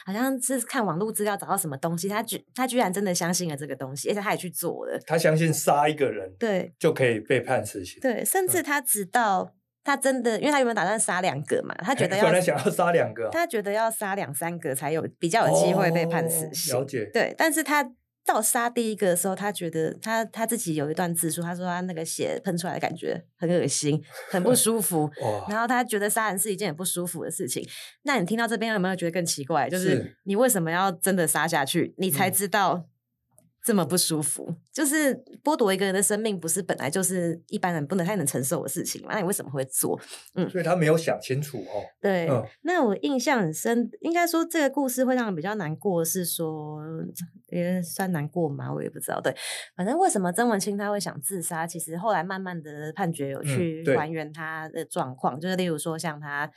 [0.04, 4.96] 好像是看网络资料找到什么东西，他居他居然真的相信了这个东西，而且他也去做了。
[5.06, 7.98] 他相信杀一个人，对，就可以被判死刑。
[8.00, 9.54] 对，甚至他直到。
[9.84, 16.74] 他真的，因为他原本打算杀两个嘛，他觉得要，本来想要杀两个，他觉得要杀两三个才有比较有机会被判死刑。
[16.74, 17.04] 哦，了解。
[17.12, 17.86] 对，但是他
[18.24, 25.04] 到杀第一个的时候，他觉得他他自己有一段自述，他说他那个血喷出来的感觉很恶心，很不 舒服。
[25.04, 27.62] 哇然后他觉得杀人是一件很不舒服的事情。
[28.04, 29.68] 那你听到这边有没有觉得更奇怪？
[29.68, 31.94] 就是你为什么要真的杀下去？
[31.98, 32.86] 你才知道。
[33.64, 39.08] 嗯这么不舒服，就是剥夺一个人的生命，不是本来就是一般人不能太能承受的事情吗？
[39.12, 39.98] 那你为什么会做？
[40.34, 41.80] 嗯，所以他没有想清楚哦。
[41.98, 46.82] 对，嗯、那我印象很深，应该说这个故事会让人比较难过，是说
[47.48, 48.70] 也算难过吗？
[48.70, 49.18] 我也不知道。
[49.18, 49.34] 对，
[49.74, 51.66] 反正为什么曾文清他会想自杀？
[51.66, 56.50] 其实后来慢慢的判决有去还原他的状况，嗯、就是例如说像他。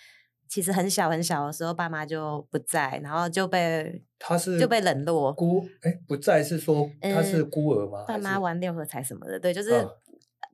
[0.49, 8.05] 其实很小很小的时候，爸妈就不在，然后就被他是就被冷落孤哎不在是说他是孤儿吗？
[8.07, 9.87] 爸妈玩六合彩什么的，对，就是。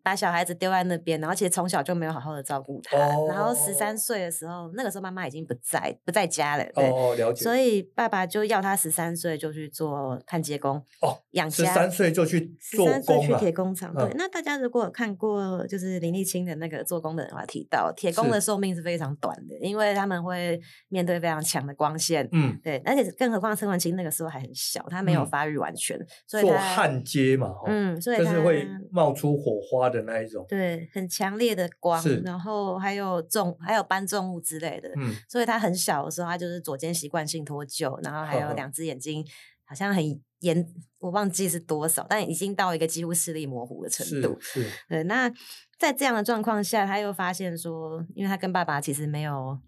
[0.04, 2.98] 嗯把小孩子丢在那边，然后其实从小就没有好好的照顾他。
[2.98, 6.66] 哦、然后十三岁的时候，那个时候妈妈已经不在，不在家了。
[6.76, 7.42] 对，哦，了解。
[7.42, 10.76] 所以爸爸就要他十三岁就去做焊接工。
[11.02, 11.56] 哦，养家。
[11.56, 12.88] 十三岁就去做工。
[12.88, 13.96] 十三岁去铁工厂。
[13.96, 22.28] 对，嗯、那大家如果有看过就是林立清的那个做工的人话，提到铁工的寿命是非常短的，因为他们会面对非常强的光线。
[22.34, 30.04] 嗯，对，而且更何况陈文清那个时候还很小，他没有发育完全，嗯、所以做焊接嘛，嗯，所以就是会冒出火花的。
[30.04, 39.26] 那一种，对，很强烈的光，是然后还有重，还有搬重物之类的，嗯，所以他很小的时候，他就是左肩习惯性脱臼，然后还有两只眼睛
[39.64, 40.04] 好像很
[40.40, 40.68] 严，
[41.00, 45.04] 我忘记是多少，但已经到一个几乎视力模糊的程度，是，是对。
[45.04, 45.32] 那
[45.80, 49.60] 在这样的状况下，他又发现说，因为他跟爸爸其实没有。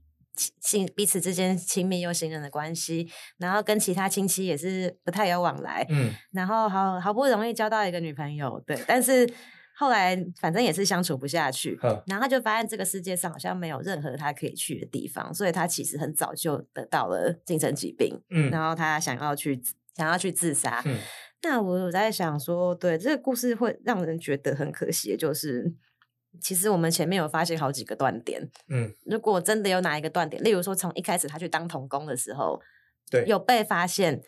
[0.59, 9.25] 亲彼此之间亲密又信任的关系，然后跟其他亲戚也是不太有往来，嗯，然后好好不容易交到一个女朋友，对，但是
[9.75, 19.61] 后来反正也是相处不下去，嗯，然后他就发现这个世界上好像没有任何他可以去的地方，所以他其实很早就得到了精神疾病，嗯，然后他想要去
[19.95, 20.97] 想要去自杀，嗯，
[21.43, 25.73] 那我有在想说，对，这个故事会让人觉得很可惜，就是。
[26.41, 32.59] 其实我们前面有发现好几个断点，嗯，如果真的有哪一个断点，例如说从一开始他去当童工的时候，
[33.09, 34.21] 对，有被发现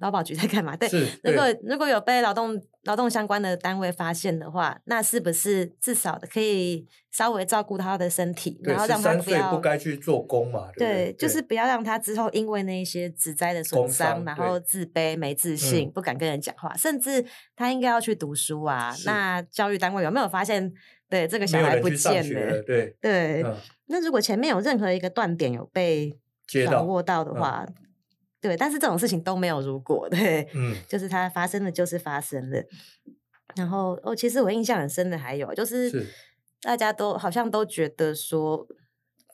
[0.00, 0.76] 劳保局在干嘛？
[0.76, 0.88] 对，
[1.22, 10.70] 如果如果有被劳动劳动相关的单位发现的话，那是不是至少可以稍微照顾他的身体，然后让他不要不该去做工嘛？
[10.76, 18.94] 对，对，对，就是不要让他之后因为那一些职灾的损伤，然后自卑、没自信、嗯，不敢跟人讲话，甚至他应该要去读书啊。
[19.04, 20.72] 那教育单位有没有发现？
[21.10, 23.56] 对，这个小孩不见了，了对对、嗯。
[23.86, 26.16] 那如果前面有任何一个断点有被
[26.68, 27.74] 掌握到的话，嗯、
[28.40, 32.62] 对，但是这种事情都没有如果，对，嗯，就是它发生了就是发生了。
[33.56, 36.06] 然后哦，其实我印象很深的还有就是，是
[36.62, 38.66] 大家都好像都觉得说。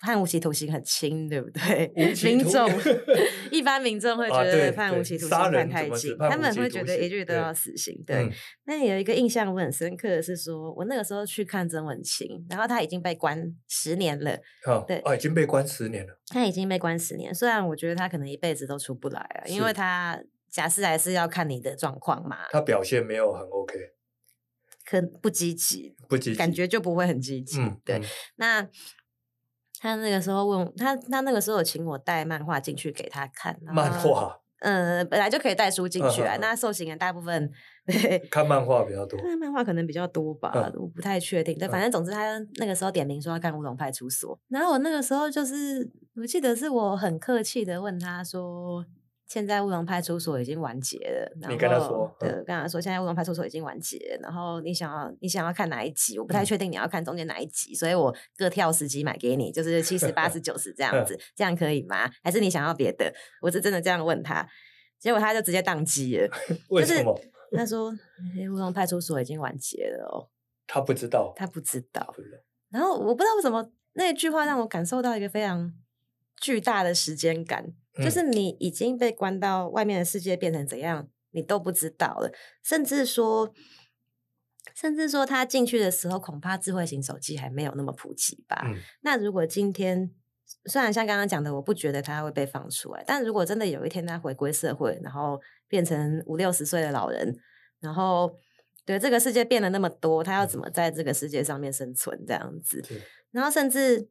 [0.07, 1.93] 判无期徒刑很轻，对不对？
[2.23, 2.71] 民众
[3.51, 8.01] 一般民众会觉得判无期徒刑判太轻，他们会觉得一律都要死刑。
[8.07, 8.31] 对，嗯，
[8.67, 14.39] 那有一个印象我很深刻的是说，我那个时候去看曾文清，然后他已经被关十年了。
[14.65, 16.17] 哦、对，哦，已经被关十年了。
[16.29, 22.37] 他已经被关十年，虽然我觉得他可能一辈子都出不来啊，因为他假释还是要看你的状况嘛。
[22.53, 23.75] 他表现没有很 OK，
[24.89, 27.59] 可不积极，不积极，感觉就不会很积极。
[27.59, 28.05] 嗯，对，嗯、
[28.37, 28.69] 那。
[29.81, 33.59] 他那个时候问他，他那个时候有请我带漫画进去给他看。
[33.63, 36.37] 漫画，嗯、呃，本来就可以带书进去啊。
[36.41, 37.51] 那受刑人大部分
[37.87, 41.59] 对看漫画比较多，看漫画可能比较多吧，嗯、我不太确定。
[41.59, 48.85] 对，反正总之他那个时候点名说要看《乌龙派出所》，然后我那个时候就是，我记得是我很客气的问他说。
[49.29, 56.19] 现在乌龙派出所已经完结了，然后你跟他说，对，跟他说现在乌龙派出所已经完结，然后你想要你想要看哪一集？
[56.19, 62.09] 我不太确定你要看中间哪一集，嗯、所以我各跳十集买给你，就是七十、八十、九十这样子，这样可以吗？
[62.23, 63.13] 还是你想要别的？
[63.43, 64.47] 我是真的这样问他，
[65.01, 66.29] 结果他就直接宕机了。
[66.71, 67.13] 为什么？
[67.15, 67.91] 就是、他说
[68.53, 70.29] 乌龙派出所已经完结了哦，
[70.69, 72.15] 他不知道，他不知道。
[72.71, 75.73] 然后我不知道为什么那句话让我感受到一个非常
[76.41, 77.73] 巨大的时间感。
[77.99, 82.31] 就是你已经被关到外面的世界变成怎样，你都不知道了。
[82.63, 83.55] 甚至说，
[84.75, 88.61] 甚至说他进去的时候，恐怕智慧型手机还没有那么普及吧。
[88.67, 88.77] 嗯。
[89.01, 90.11] 那如果今天，
[90.67, 97.35] 虽然像刚刚讲的，我不觉得他会被放出来，但如果真的有一天他回归社会，然后变成五六十岁的老人，
[97.81, 98.31] 然后
[98.85, 102.27] 对这个世界变得那么多，他要怎么在这个世界上面生存？
[102.27, 102.85] 这样子。
[103.31, 104.11] 然后甚至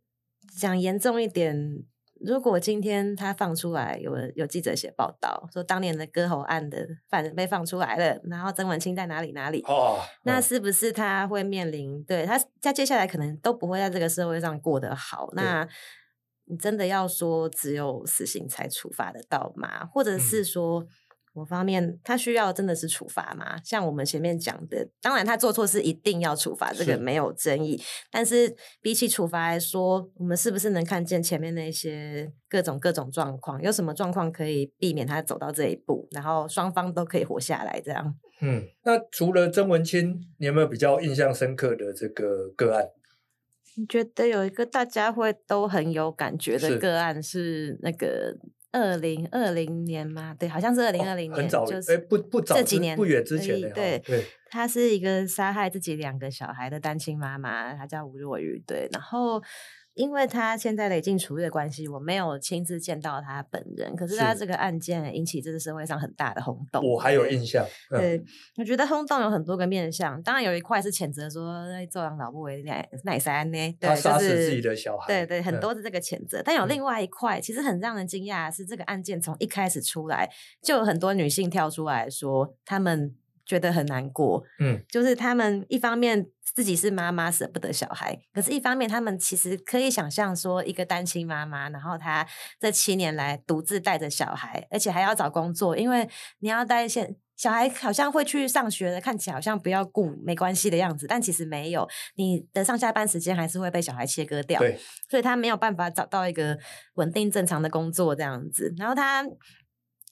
[0.59, 1.83] 讲严重一点。
[2.25, 9.61] 如果今天他放出来，有有记者写报道说当年的割喉案的犯人被放出来了，然后曾文清在哪里哪里？
[9.67, 15.29] 哦，那是不是他会面临对他在接下来可能都不会在这个社会上过得好？
[15.33, 15.67] 那
[16.45, 19.85] 你真的要说只有死刑才处罚得到吗？
[19.85, 20.81] 或者是说？
[20.81, 20.87] 嗯
[21.35, 23.57] 某方面，他需要真的是处罚吗？
[23.61, 27.77] 像我们前面讲的，当然他做错事一定要处罚，这个没有争议。
[28.09, 33.61] 但是比起处罚来说，我们是不是能看见前面那些各种各种状况？
[33.61, 37.81] 有什么状况可以避免他走到这一步，然后双方都可以活下来？
[37.83, 38.15] 这样。
[38.39, 42.87] 嗯，那除了曾文清，你有没有比较印象深刻的这个个案？
[43.75, 48.37] 你觉得有一个大家会都很有感觉的个案是那个？
[48.75, 50.35] 二零二零年吗？
[50.37, 53.69] 对，好像是二零二零年，很早，就是不不早，这几年不远之前的。
[53.69, 58.61] 对对，她是一个杀害自己两个小孩的单亲妈妈，她叫吴若愚。
[58.67, 59.41] 对，然后。
[59.95, 63.95] 因为他现在累进处遇的关系，我没有亲自见到他本人。
[63.95, 67.65] 可是他这个案件引起这个社会上很大的轰动，我还有印象。
[67.89, 68.21] 对，
[68.57, 76.39] 我觉得轰动有很多个面向，当然有一块是谴责说做人老不为奶奶三呢，对，他杀死自己的小孩，对对，很多是这个谴责。
[76.39, 80.29] 嗯、但有另外一块，其实很让人惊讶的是，这个案件从一开始出来，
[80.61, 83.15] 就有很多女性跳出来说，他们。
[83.45, 92.25] 觉得很难过，嗯，就是他们一方面自己是妈妈舍不得小孩，可是一方面他们其实可以想象说，一个单亲妈妈，然后她
[92.59, 106.57] 这七年来独自带着小孩，而且还要找工作，因为你要带现小孩好像会去上学的，看起来好像不要顾没关系的样子，但其实没有，你的上下班时间还是会被小孩切割掉，对，所以他没有办法找到一个
[106.95, 109.23] 稳定正常的工作这样子，然后他。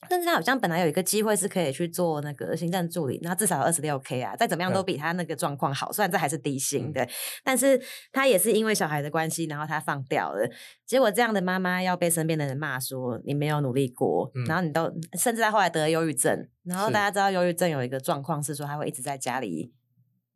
[0.09, 5.89] 但是他好像本来有一个机会是可以去做那个行政助理，然后至少二十六 K 啊，再怎么样都比他那个状况好。
[5.89, 7.07] 嗯、虽然这还是低薪的，
[7.43, 7.79] 但是
[8.11, 10.49] 他也是因为小孩的关系，然后他放掉了。
[10.85, 16.47] 结果这样的妈妈要被身边的人骂说你没有努力过，嗯、然后你都甚至他后来得了忧郁症。
[16.63, 19.73] 然后大家知道忧郁症有一个状况是说他会一直在家里，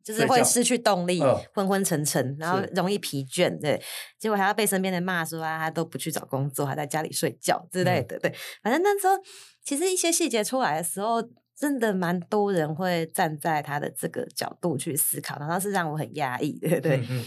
[0.04, 3.58] 就是会失去动力，嗯、昏昏沉沉，然后容易疲倦。
[3.60, 3.80] 对，
[4.18, 8.16] 结果还要被身边的人骂说啊，他都不去找工作，还在家里睡觉之类的。
[8.16, 9.14] 嗯、对，反正那时候。
[9.68, 11.22] 其实一些细节出来的时候，
[11.54, 16.96] 真的蛮多人会站在他的这个角度去思考，然后是让我很压抑，对不对？
[16.96, 17.24] 嗯嗯。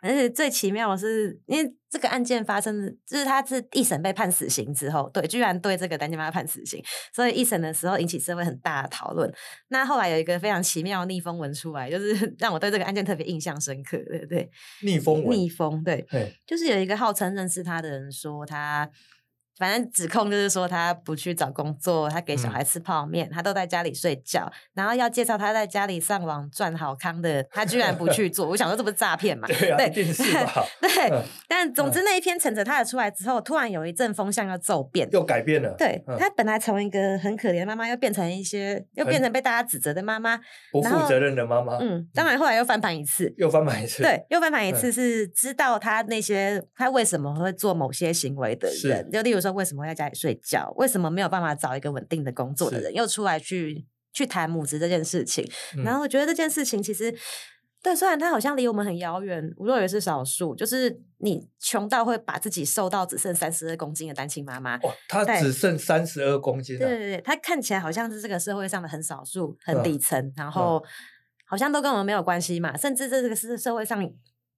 [0.00, 6.80] 而且最奇妙的是，因为这个案件发生的，就是他是一审被判死刑之后，对，居然对这个单亲妈妈判死刑，
[7.12, 9.28] 所以一审的时候引起社会很大的讨论。
[9.66, 14.48] 那后来有一个非常奇妙的逆风文出来，就是 让我对这个案件特别印象深刻，对不对？
[14.82, 18.88] 逆风文，逆风，对，对，就是有一个号称认识他的人说他。
[19.58, 24.50] 反正指控就是说他不去找工作，他给小孩吃泡面，嗯、他都在家里睡觉。
[24.74, 28.48] 然后要介绍他在家里上网赚好康的，他居然不去做。
[28.48, 29.46] 我想说这不是诈骗嘛？
[29.48, 31.10] 对啊，对， 对。
[31.10, 35.74] 嗯、但总之那一篇陈哲他的出来之后，突然有一阵风向要骤变，又改变了。
[35.78, 40.38] 对，嗯、他本来从一个很可怜的妈妈，又变成一些，又变成被大家指责的妈妈，
[40.72, 41.78] 不负责任的妈妈。
[41.78, 44.02] 嗯，当然后来又翻盘一次，又翻盘一次。
[44.02, 50.72] 对，又翻盘一次是知道他那些他为什么会做某些行为的人，是就例如说为什么会在家里睡觉？
[50.76, 55.48] 为什么没有办法找一个稳定的工作的人，又出来去去谈母职这件事情？
[55.76, 57.14] 嗯、然后我觉得这件事情其实，
[57.82, 64.76] 对，虽然他好像离我们很遥远，我若也是少数，就是你穷到会把自己瘦到只剩三十二公斤的单亲妈妈。
[64.78, 66.78] 哇，他只剩三十二公斤、啊。
[66.78, 70.82] 对对对，他看起来好像是这个社会上的很少数、很底层，嗯、然后
[71.44, 72.76] 好像都跟我们没有关系嘛。
[72.76, 74.10] 甚至这个是社会上。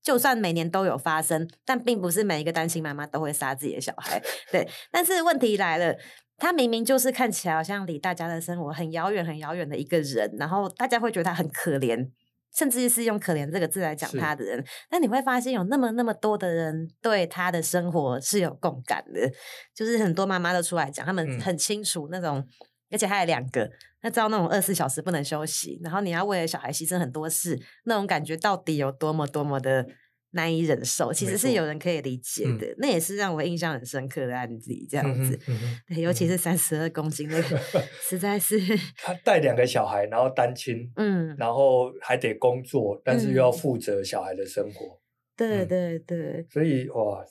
[0.07, 4.23] 就算每年都有发生，但并不是每一个单亲妈妈都会杀自己的小孩。
[4.53, 5.97] 对，但是问题来了，
[6.37, 12.09] 他明明就是看起来好像离大家的生活很遥远、很遥远的一个人，然后大家会觉得他很可怜，
[12.55, 14.65] 甚至是用“可怜”这个字来讲他的人。
[14.89, 19.29] 但你会发现，有那么那么多的人对他的生活是有共感的，
[19.75, 22.47] 就是很多妈妈都出来讲，他们很清楚那种。
[22.91, 23.71] 而且还有两个，
[24.03, 29.87] 那知道那种二十四小时不能休息，然后你要为了小孩牺牲很多事，那种感觉到底有多么多么的
[30.31, 31.13] 难以忍受？
[31.13, 32.67] 其实是有人可以理解的。
[32.67, 35.37] 嗯、那也是让我印象很深刻的案例，这样子。
[35.49, 37.59] 嗯嗯、对，尤其是三十二公斤那个，
[38.01, 38.57] 实在是。
[39.03, 44.87] 他带两个小孩，然后单亲，嗯，然后还得工作，但是又要负责小孩的生活。
[44.87, 45.01] 嗯、
[45.37, 46.47] 对对对。
[46.51, 47.25] 所以哇，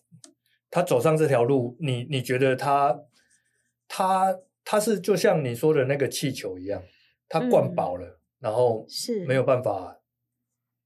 [0.70, 3.00] 他走上这条路，你你觉得他
[3.88, 4.36] 他？
[4.66, 6.82] 它是就像你说的那个气球一样，
[7.30, 10.02] 它灌饱了，嗯、然后是没有办法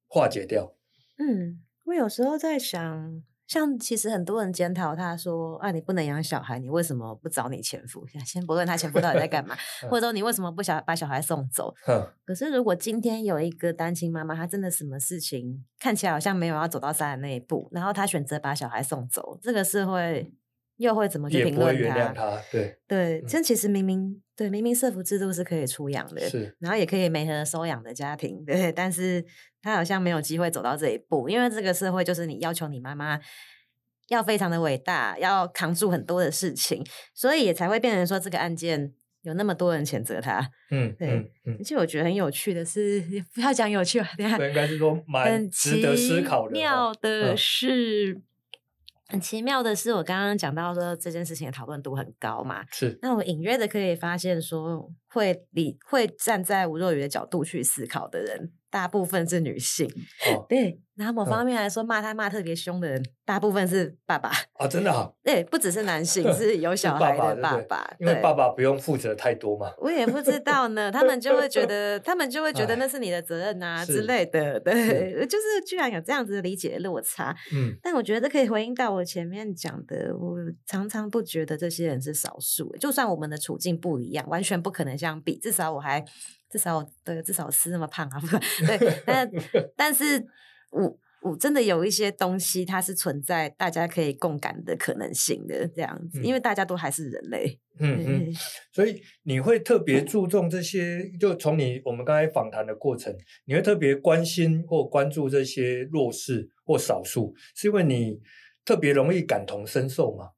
[0.08, 0.76] 化解掉。
[1.18, 8.06] 嗯，我有时候在想，像其实很多人检讨他说：“啊，你不能养小孩，你为什么不找你前夫？
[8.26, 9.56] 先 不论他前夫到底在干嘛，
[9.90, 20.34] 或者说你为什么不想把小孩送走？”呵可是如果今天有一个单亲妈妈，她真的什么事情看起来好像没有要走到杀人那一步，然后她选择把小孩送走，这个是会。
[20.80, 22.14] 又会怎么去评论他？
[22.14, 22.42] 他？
[22.50, 29.24] 对对，这、嗯、其实明明对明明社福制度是可以出养的，是，然后也可以媒合收养的家庭，对，但是
[29.62, 33.20] 他好像没有机会走到这一步，因为这个社会就是你要求你妈妈
[34.08, 36.82] 要非常的伟大，要扛住很多的事情，
[37.14, 40.50] 所以也才会变成说这个案件有那么多人谴责他。
[40.72, 43.04] 嗯，对，嗯嗯、而且我觉得很有趣的是，
[43.36, 46.54] 不要讲有趣吧，等下应该是说蛮值得思考的。
[46.54, 48.22] 妙的是。
[49.10, 52.98] 嗯很奇妙的是，我刚刚讲到说这件事情的讨论度很高嘛，是。
[53.02, 59.88] 那我隐约的可以发现说，会理会站在吴若雨的角度去思考的人，大部分是女性。
[60.34, 60.80] 哦，对。
[60.96, 69.72] 然后某方面来说，骂他骂特别凶的人，大部分是爸爸啊，真的啊，对，不只是男性， 是有小孩的爸爸，因为爸爸不用负责太多嘛。
[69.78, 77.34] 我也不知道呢，他们就会觉得， 他们就会觉得那是你的责任啊之类的，对，就是居然有这样子的理解落差。
[77.54, 86.04] 嗯，但我觉得可以回应到我前面讲的，我常常不觉得这些人是少数，就算我们的处境不一样，完全不可能相比，至少我还，
[86.50, 88.22] 至少对，至少是那么胖啊，
[88.66, 89.32] 对，但
[89.76, 90.26] 但是。
[90.72, 97.60] 我我真的有一些东西，它是存在大家可以共感的可能性的这样子，嗯、因为大家都还是人类。
[97.80, 98.34] 嗯嗯，
[98.72, 103.12] 所以你会特别注重这些，就从你我们刚才访谈的过程，
[103.46, 108.22] 你会特别关心或关注这些弱势或少数，是因为你
[108.64, 110.30] 特别容易感同身受吗？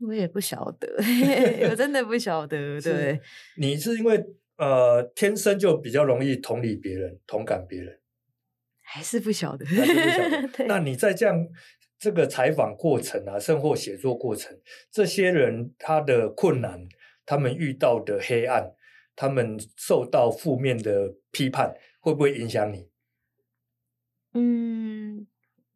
[0.00, 0.88] 我也不晓得，
[1.68, 2.80] 我真的不晓得。
[2.80, 3.20] 对，
[3.58, 4.24] 你是因为
[4.56, 8.00] 呃，天生就比较容易同理别人、同感别人，
[8.82, 9.66] 还是不晓得？
[9.66, 10.64] 还是不晓得？
[10.68, 11.46] 那你在这样
[11.98, 14.58] 这个采访过程啊，甚或写作过程，
[14.90, 16.88] 这些人他的困难，
[17.24, 18.72] 他们遇到的黑暗，
[19.14, 22.88] 他们受到负面的批判，会不会影响你？
[24.32, 25.26] 嗯，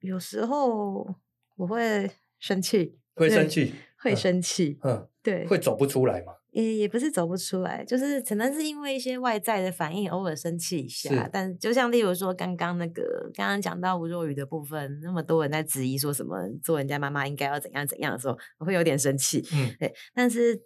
[0.01, 1.16] 有时候
[1.57, 6.35] 我会生气，会生气，会生气，嗯，对，会走不出来吗？
[6.53, 11.29] 也也不是走不出来，就是可能是因为一些外在的反应，偶尔生气一下。
[11.33, 19.47] 但就像例如说，刚刚那个刚刚讲到吴若雨的部分，那么多人在质疑说什么做人家妈妈应该要怎样怎样的时候，我会有点生气。
[19.53, 19.95] 嗯，对。
[20.13, 20.61] 但是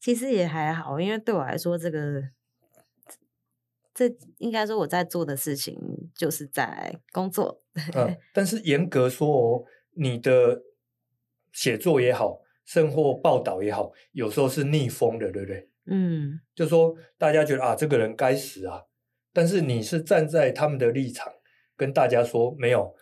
[0.00, 2.20] 其实也还好，因为对我来说，这个
[3.94, 5.78] 这应该说我在做的事情
[6.16, 7.62] 就是在工作。
[7.94, 10.62] 嗯， 但是严格说哦，你的
[11.52, 12.40] 写作也好。
[12.68, 15.66] 甚或报道也好，有时候是逆风的，对不对？
[15.86, 18.84] 嗯，就说大家觉得啊，这个人该死啊，
[19.32, 21.32] 但是你是站在他们的立场
[21.74, 22.94] 跟大家说，没有，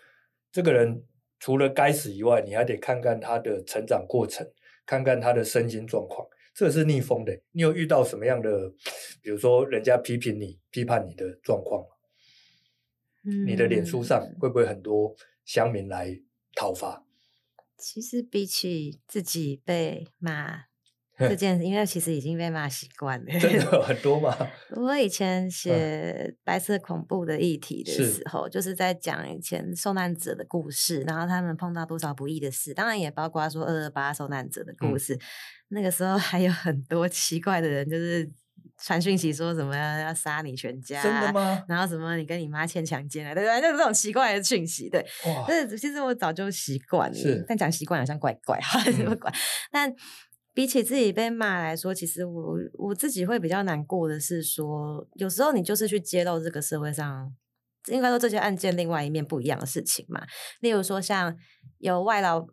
[0.52, 1.02] 这个人
[1.40, 4.48] 除了该死以外，你还得看看他的成长过程，
[4.86, 7.36] 看看他的身心状况，这是逆风的。
[7.50, 8.72] 你有遇到什么样的，
[9.20, 11.88] 比如说人家批评你、批判你的状况吗？
[13.24, 15.12] 嗯，你的脸书上会不会很多
[15.44, 16.16] 乡民来
[16.54, 17.02] 讨伐？
[17.78, 20.64] 其实比起自己被骂
[21.18, 24.36] 这件事，因为其实已经被骂习惯了，真的很多嘛？
[24.76, 35.14] 我以前 写白色恐怖的议题的时候，是就是在讲以前受难者的故事，然后他们碰到多少不易的事，当然也包括说二二八受难者的故事。
[35.14, 35.20] 嗯、
[35.68, 38.30] 那个时候还有很多奇怪的人，就是。
[38.82, 41.02] 传讯息说什么要杀你全家？
[41.02, 41.64] 真的吗？
[41.66, 43.60] 然后什么你跟你妈欠强奸了，对不对？
[43.62, 45.00] 就是这种奇怪的讯息，对。
[45.26, 45.44] 哇！
[45.48, 49.32] 但是其实我早就习惯了，是但讲习惯好像怪怪，哈，什么怪？
[49.70, 49.90] 但
[50.52, 57.34] 比起自己被骂来说，其实我我自己会比较难过的是说，有时候你就是去揭露这个社会上，
[57.88, 60.26] 应该说这些案件另外一面不一样的事情嘛。
[60.60, 61.34] 例如说，像
[61.78, 62.46] 有外劳、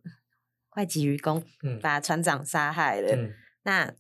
[0.77, 1.43] 外籍渔工
[1.81, 3.93] 把船长杀害了，嗯、那。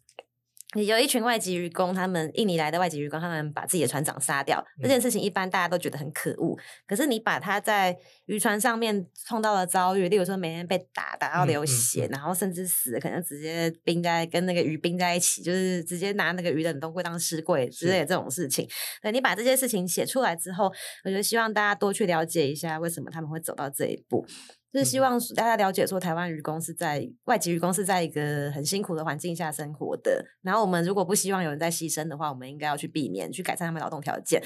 [0.75, 6.57] 有一群外籍渔工，他们印尼来的外籍渔工，他们把自己的船长杀掉，嗯、这件事情一般大家都觉得很可恶。
[6.87, 7.95] 可是你把他在
[8.25, 18.67] 渔船上面碰到的遭遇，例如说每天被打打到流血，嗯嗯嗯、然后甚至死，可能直接冰在跟那个鱼冰在一起，就是直接拿那个鱼冷冻柜当尸柜之类的这种事情。
[19.01, 20.71] 对，你把这些事情写出来之后，
[21.03, 24.25] 我觉得希望大家多去了解一下为什么他们会走到这一步。
[24.73, 30.25] 就是希望大家了解，说台湾渔工是在外籍渔工是在一个很辛苦的环境下生活的。
[30.41, 34.43] 然后我们如果不希望有人在牺牲的话，我们应该要去避免，去改善他们劳动条件。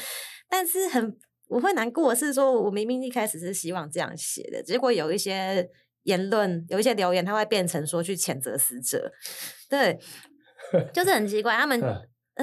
[0.50, 1.18] 但是很
[1.48, 5.66] 我会难过的是，说我明明一开始是希望这样写的，结果有一些
[6.04, 9.10] 言论，有一些留言，他会变成说去谴责死者。
[9.70, 9.98] 对，
[10.92, 11.80] 就是很奇怪，他们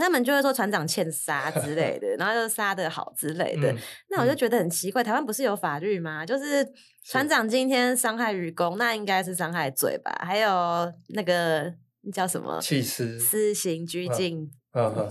[0.01, 3.75] 他们就会说船长欠杀之类的，然后就杀的好之类的。
[4.11, 6.25] 那我就觉得很奇怪，台湾不是有法律吗？
[6.25, 6.67] 就是。
[7.07, 10.11] 船长今天伤害渔工，那应该是伤害罪吧？
[10.25, 11.71] 还有那个
[12.15, 12.59] 叫什么？
[12.63, 13.21] 弃尸。
[13.21, 14.51] 私刑拘禁。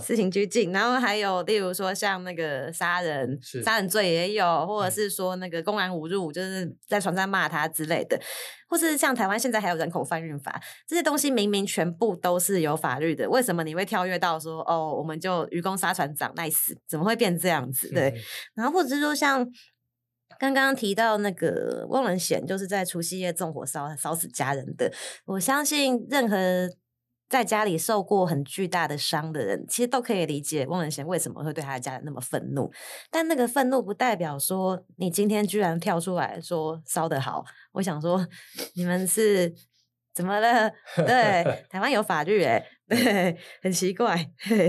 [0.00, 0.72] 私刑拘禁。
[0.72, 8.20] 然后还有，例如说像那个杀人，杀人罪也有，或者是说那个公然侮辱，就是在船上骂他之类的，
[8.68, 16.76] 或是像台湾现在还有人口贩运法，这些东西明明全部都是有法律的，为什么你会跳跃到说哦，我们就愚公杀船长，nice？
[16.86, 17.88] 怎么会变这样子？
[17.90, 18.14] 对。
[18.54, 19.46] 然后或者是说像。
[20.36, 24.92] 刚刚提到那个汪仁贤，就是在除夕夜纵火烧烧死家人的。
[25.26, 26.68] 我相信任何
[27.34, 32.70] 在家里受过很巨大的伤的人，其实都可以理解翁仁贤为什么会对他的家人那么愤怒。
[33.10, 37.44] 但那个愤怒不代表说你今天居然跳出来说烧得好。
[37.72, 38.24] 我想说，
[38.76, 39.52] 你们是
[40.14, 40.70] 怎么了？
[40.94, 44.16] 对，台湾有法律哎，对，很奇怪。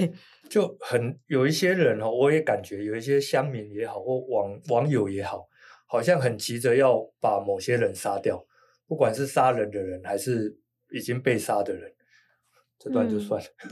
[0.50, 5.48] 就很有一些人哦，我也感觉有一些乡民也好，或网网友也好。
[5.88, 8.44] 好像很急着要把某些人杀掉，
[8.88, 10.58] 不管是杀人的人还是
[10.92, 11.94] 已经被杀的人，
[12.80, 13.48] 这段就算了。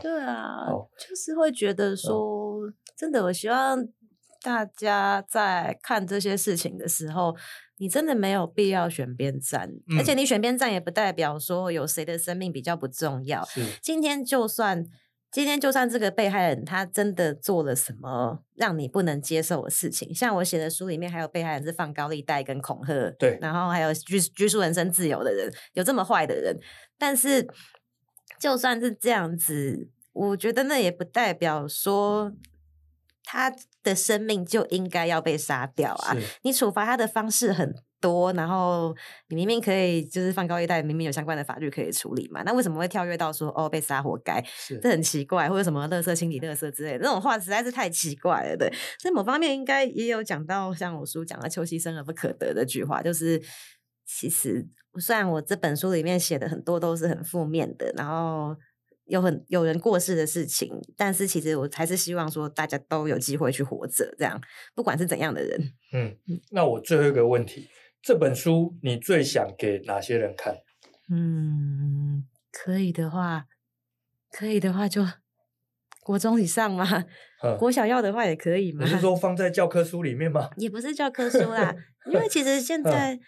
[0.00, 3.86] 对啊，哦、就是会觉得说，哦、真的，我希望
[4.42, 7.34] 大家在看这些事情的时候，
[7.78, 13.46] 你真的没有必要选边站，嗯、而且你选边站也不代表说有谁的生命比较不重要。
[13.80, 14.84] 今天就算。
[15.32, 26.60] 今天就算这个被害人他真的做了什么让你不能接受的事情，像我写的书里面还有被害人是放高利贷跟恐吓，对，然后还有拘拘束人身自由的人，有这么坏的人，
[26.98, 27.48] 但是
[28.38, 32.30] 就算是这样子，我觉得那也不代表说
[33.24, 33.50] 他
[33.82, 36.14] 的生命就应该要被杀掉啊。
[36.42, 38.94] 你处罚他的方式很多，然后
[39.28, 44.42] 你明明可以就是放高利贷，明明有相关的法律可以处理嘛，那为什么会跳跃到说哦被杀活该？
[44.44, 48.56] 是这很奇怪，或者什么垃圾清理垃圾之类的这种话实在是太奇怪了。
[48.56, 53.40] 对，所以某方面应该也有讲到像我书讲的“秋夕生而不可得”的句话，就是
[54.04, 54.68] 其实
[55.00, 58.56] 虽然我这本书里面写的很多都是很负面的，然后。
[59.06, 64.40] 有很有人过世的事情，但是其实我还是希望说大家都有机会去活着，这样
[64.76, 65.60] 不管是怎样的人。
[65.92, 66.16] 嗯，
[66.52, 67.68] 那我最后一个问题，
[68.02, 70.56] 这本书你最想给哪些人看？
[71.10, 73.46] 嗯，可以的话，
[74.30, 75.06] 可以的话就
[76.02, 76.84] 国中以上嘛，
[77.42, 78.84] 嗯、国小要的话也可以嘛。
[78.84, 80.50] 你是说放在教科书里面吗？
[80.56, 81.74] 也不是教科书啦，
[82.06, 83.14] 因为其实现 在。
[83.14, 83.20] 嗯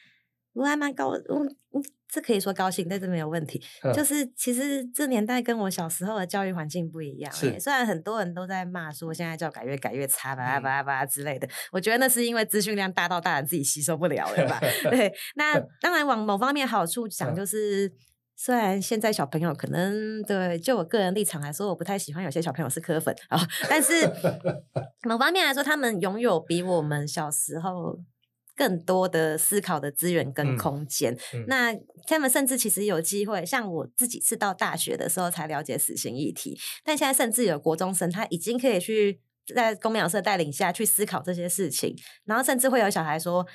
[0.54, 1.82] 我还蛮高，我嗯，
[2.14, 3.60] 这可以说高兴，但是没有问题。
[3.82, 7.32] 嗯、就是其实这年代跟我小时候的教育环境不一样。
[7.32, 11.48] 是虽然很多人都在骂说现在教改越改越差，吧吧吧之类的。
[11.72, 14.60] 我觉得那是因为资讯量大到大人自己吸收不了了吧？
[14.90, 15.12] 对。
[15.34, 17.92] 那当然往某方面好处讲，就是、嗯、
[18.36, 24.08] 虽然现在小朋友可能对，就我个人立场来说，我不太喜欢有些小朋友是科粉啊，但是
[25.02, 27.98] 某方面来说，他们拥有比我们小时候。
[28.56, 31.16] 更多的思考的资源跟空间，
[31.48, 31.74] 那
[32.06, 39.20] 他们甚至其实有机会，像我自己是到大学的时候才了解死刑议题，但现在甚至有国中生，他已经可以去
[39.54, 43.46] 在公民老师的带领下去思考这些事情，然后甚至会有小孩说。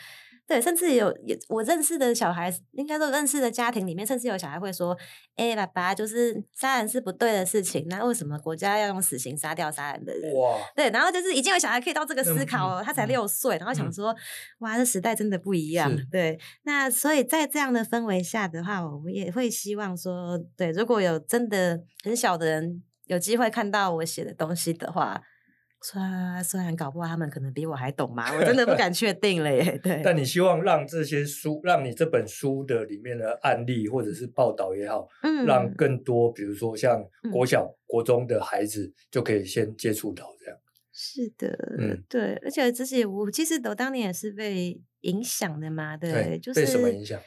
[0.49, 4.97] 对，甚至有有我认识的小孩，应该说认识的家庭里面，甚至有小孩会说
[5.37, 14.17] ：“哎，爸爸，就是杀人是不对的事情，那为什么国家要用死刑杀掉杀人的人？”哇，对，然后就是已经有小孩可以到这个思考了，嗯、他才六岁，然后想说：“嗯、
[14.61, 15.95] 哇，这时代真的不一样。
[15.95, 25.21] 是”对，那所以在这样的氛围下的话，我也会希望说，对，如果有真的很小的人有机会看到我写的东西的话。
[25.81, 29.79] 虽然虽然搞不好他们可能比我还懂嘛，我真的不敢确定了耶。
[29.81, 37.01] 对，但你希望让这些书，让你这本书的里面的案例或者是报道也好，嗯，让更多，比如说像
[37.31, 40.59] 国小、嗯、国中的孩子就可以先接触到这样。
[40.91, 47.17] 是的，嗯，对，而且自己我其实我当年也是被影响的嘛，对，对就是被什么影响？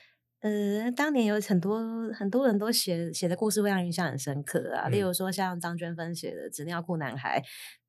[0.40, 1.80] 呃，当年有很多
[2.12, 7.40] 很多人都写写的故事会让印象很深刻啊，嗯、例如说像张娟芬写的《纸尿裤男孩》。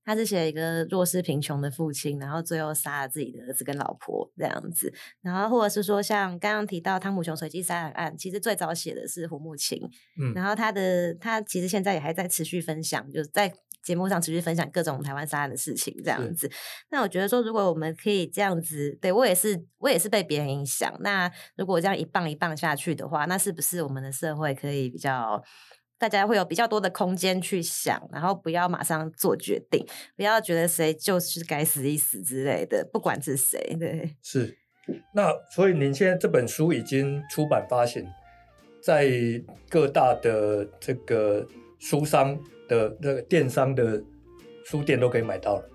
[0.06, 9.80] 他是写一个弱势贫穷的父亲，然后最后杀了自己的儿子跟老婆这样子，然后或者是说像刚刚提到汤姆熊随机杀人案，其实最早写的是胡慕情，
[10.20, 16.50] 嗯，然后他的他其实现在也还在持续分享，就是在节目上持续分享各种台湾杀人的事情这样子。
[16.90, 25.42] 那我觉得说，如果我们可以这样子，对，我也是我也是被别人影响，那如果这样一棒一棒下去的话，那是不是我们的社会可以比较？
[25.98, 29.86] 大家会有比较多的空间去想，然后不要马上做决定，
[30.18, 34.16] 不要觉得谁就是该死一死之类的，不管是谁，对。
[34.22, 34.58] 是，
[35.14, 38.06] 那所以您现在这本书已经出版发行，
[38.82, 39.08] 在
[39.70, 41.48] 各大的这个
[41.80, 42.38] 书商
[42.68, 44.04] 的那个电商的
[44.66, 45.70] 书店都可以买到了。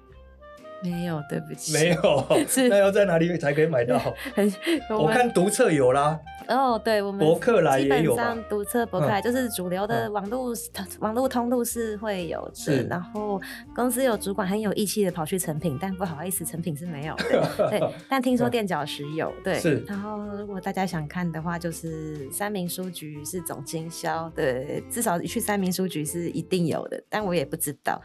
[0.80, 4.00] 没有，对不起，没有，是那要在哪里才可以买到？
[4.90, 6.20] 我，我看读册有啦。
[6.48, 13.40] 哦，对，我们博客来也有，基本上读册博客来就是主流的网络、嗯、网络通路是会有的，是然后
[13.74, 17.68] 公司有主管很有义气的跑去成品，但不好意思，成品是没有的。
[17.70, 19.58] 对， 但听说垫脚石有，对。
[19.58, 19.84] 是。
[19.86, 28.00] 然后如果大家想看的话，就是三明书局是总经销，对，至少去三明书局是一定有的，但我也不知道。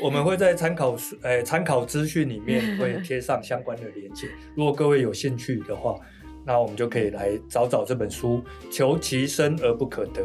[0.00, 5.98] 我们会在参考书，呃，参考资讯里面会贴上相关的链接，如果各位有兴趣的话。
[6.44, 10.22] 那我们就可以来找找这本书，求其生而不可得。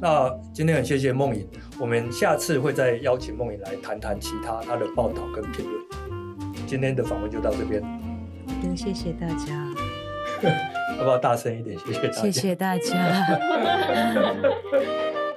[0.00, 1.46] 那今天很谢谢梦影，
[1.78, 5.78] 我们下次会再邀请梦影来谈谈其他他的报道跟评论。
[6.66, 7.82] 今天的访问就到这边，
[8.62, 9.66] 嗯，谢谢大家。
[10.98, 11.78] 要不要大声一点？
[11.78, 12.22] 谢谢大家。
[12.22, 12.94] 谢谢大家。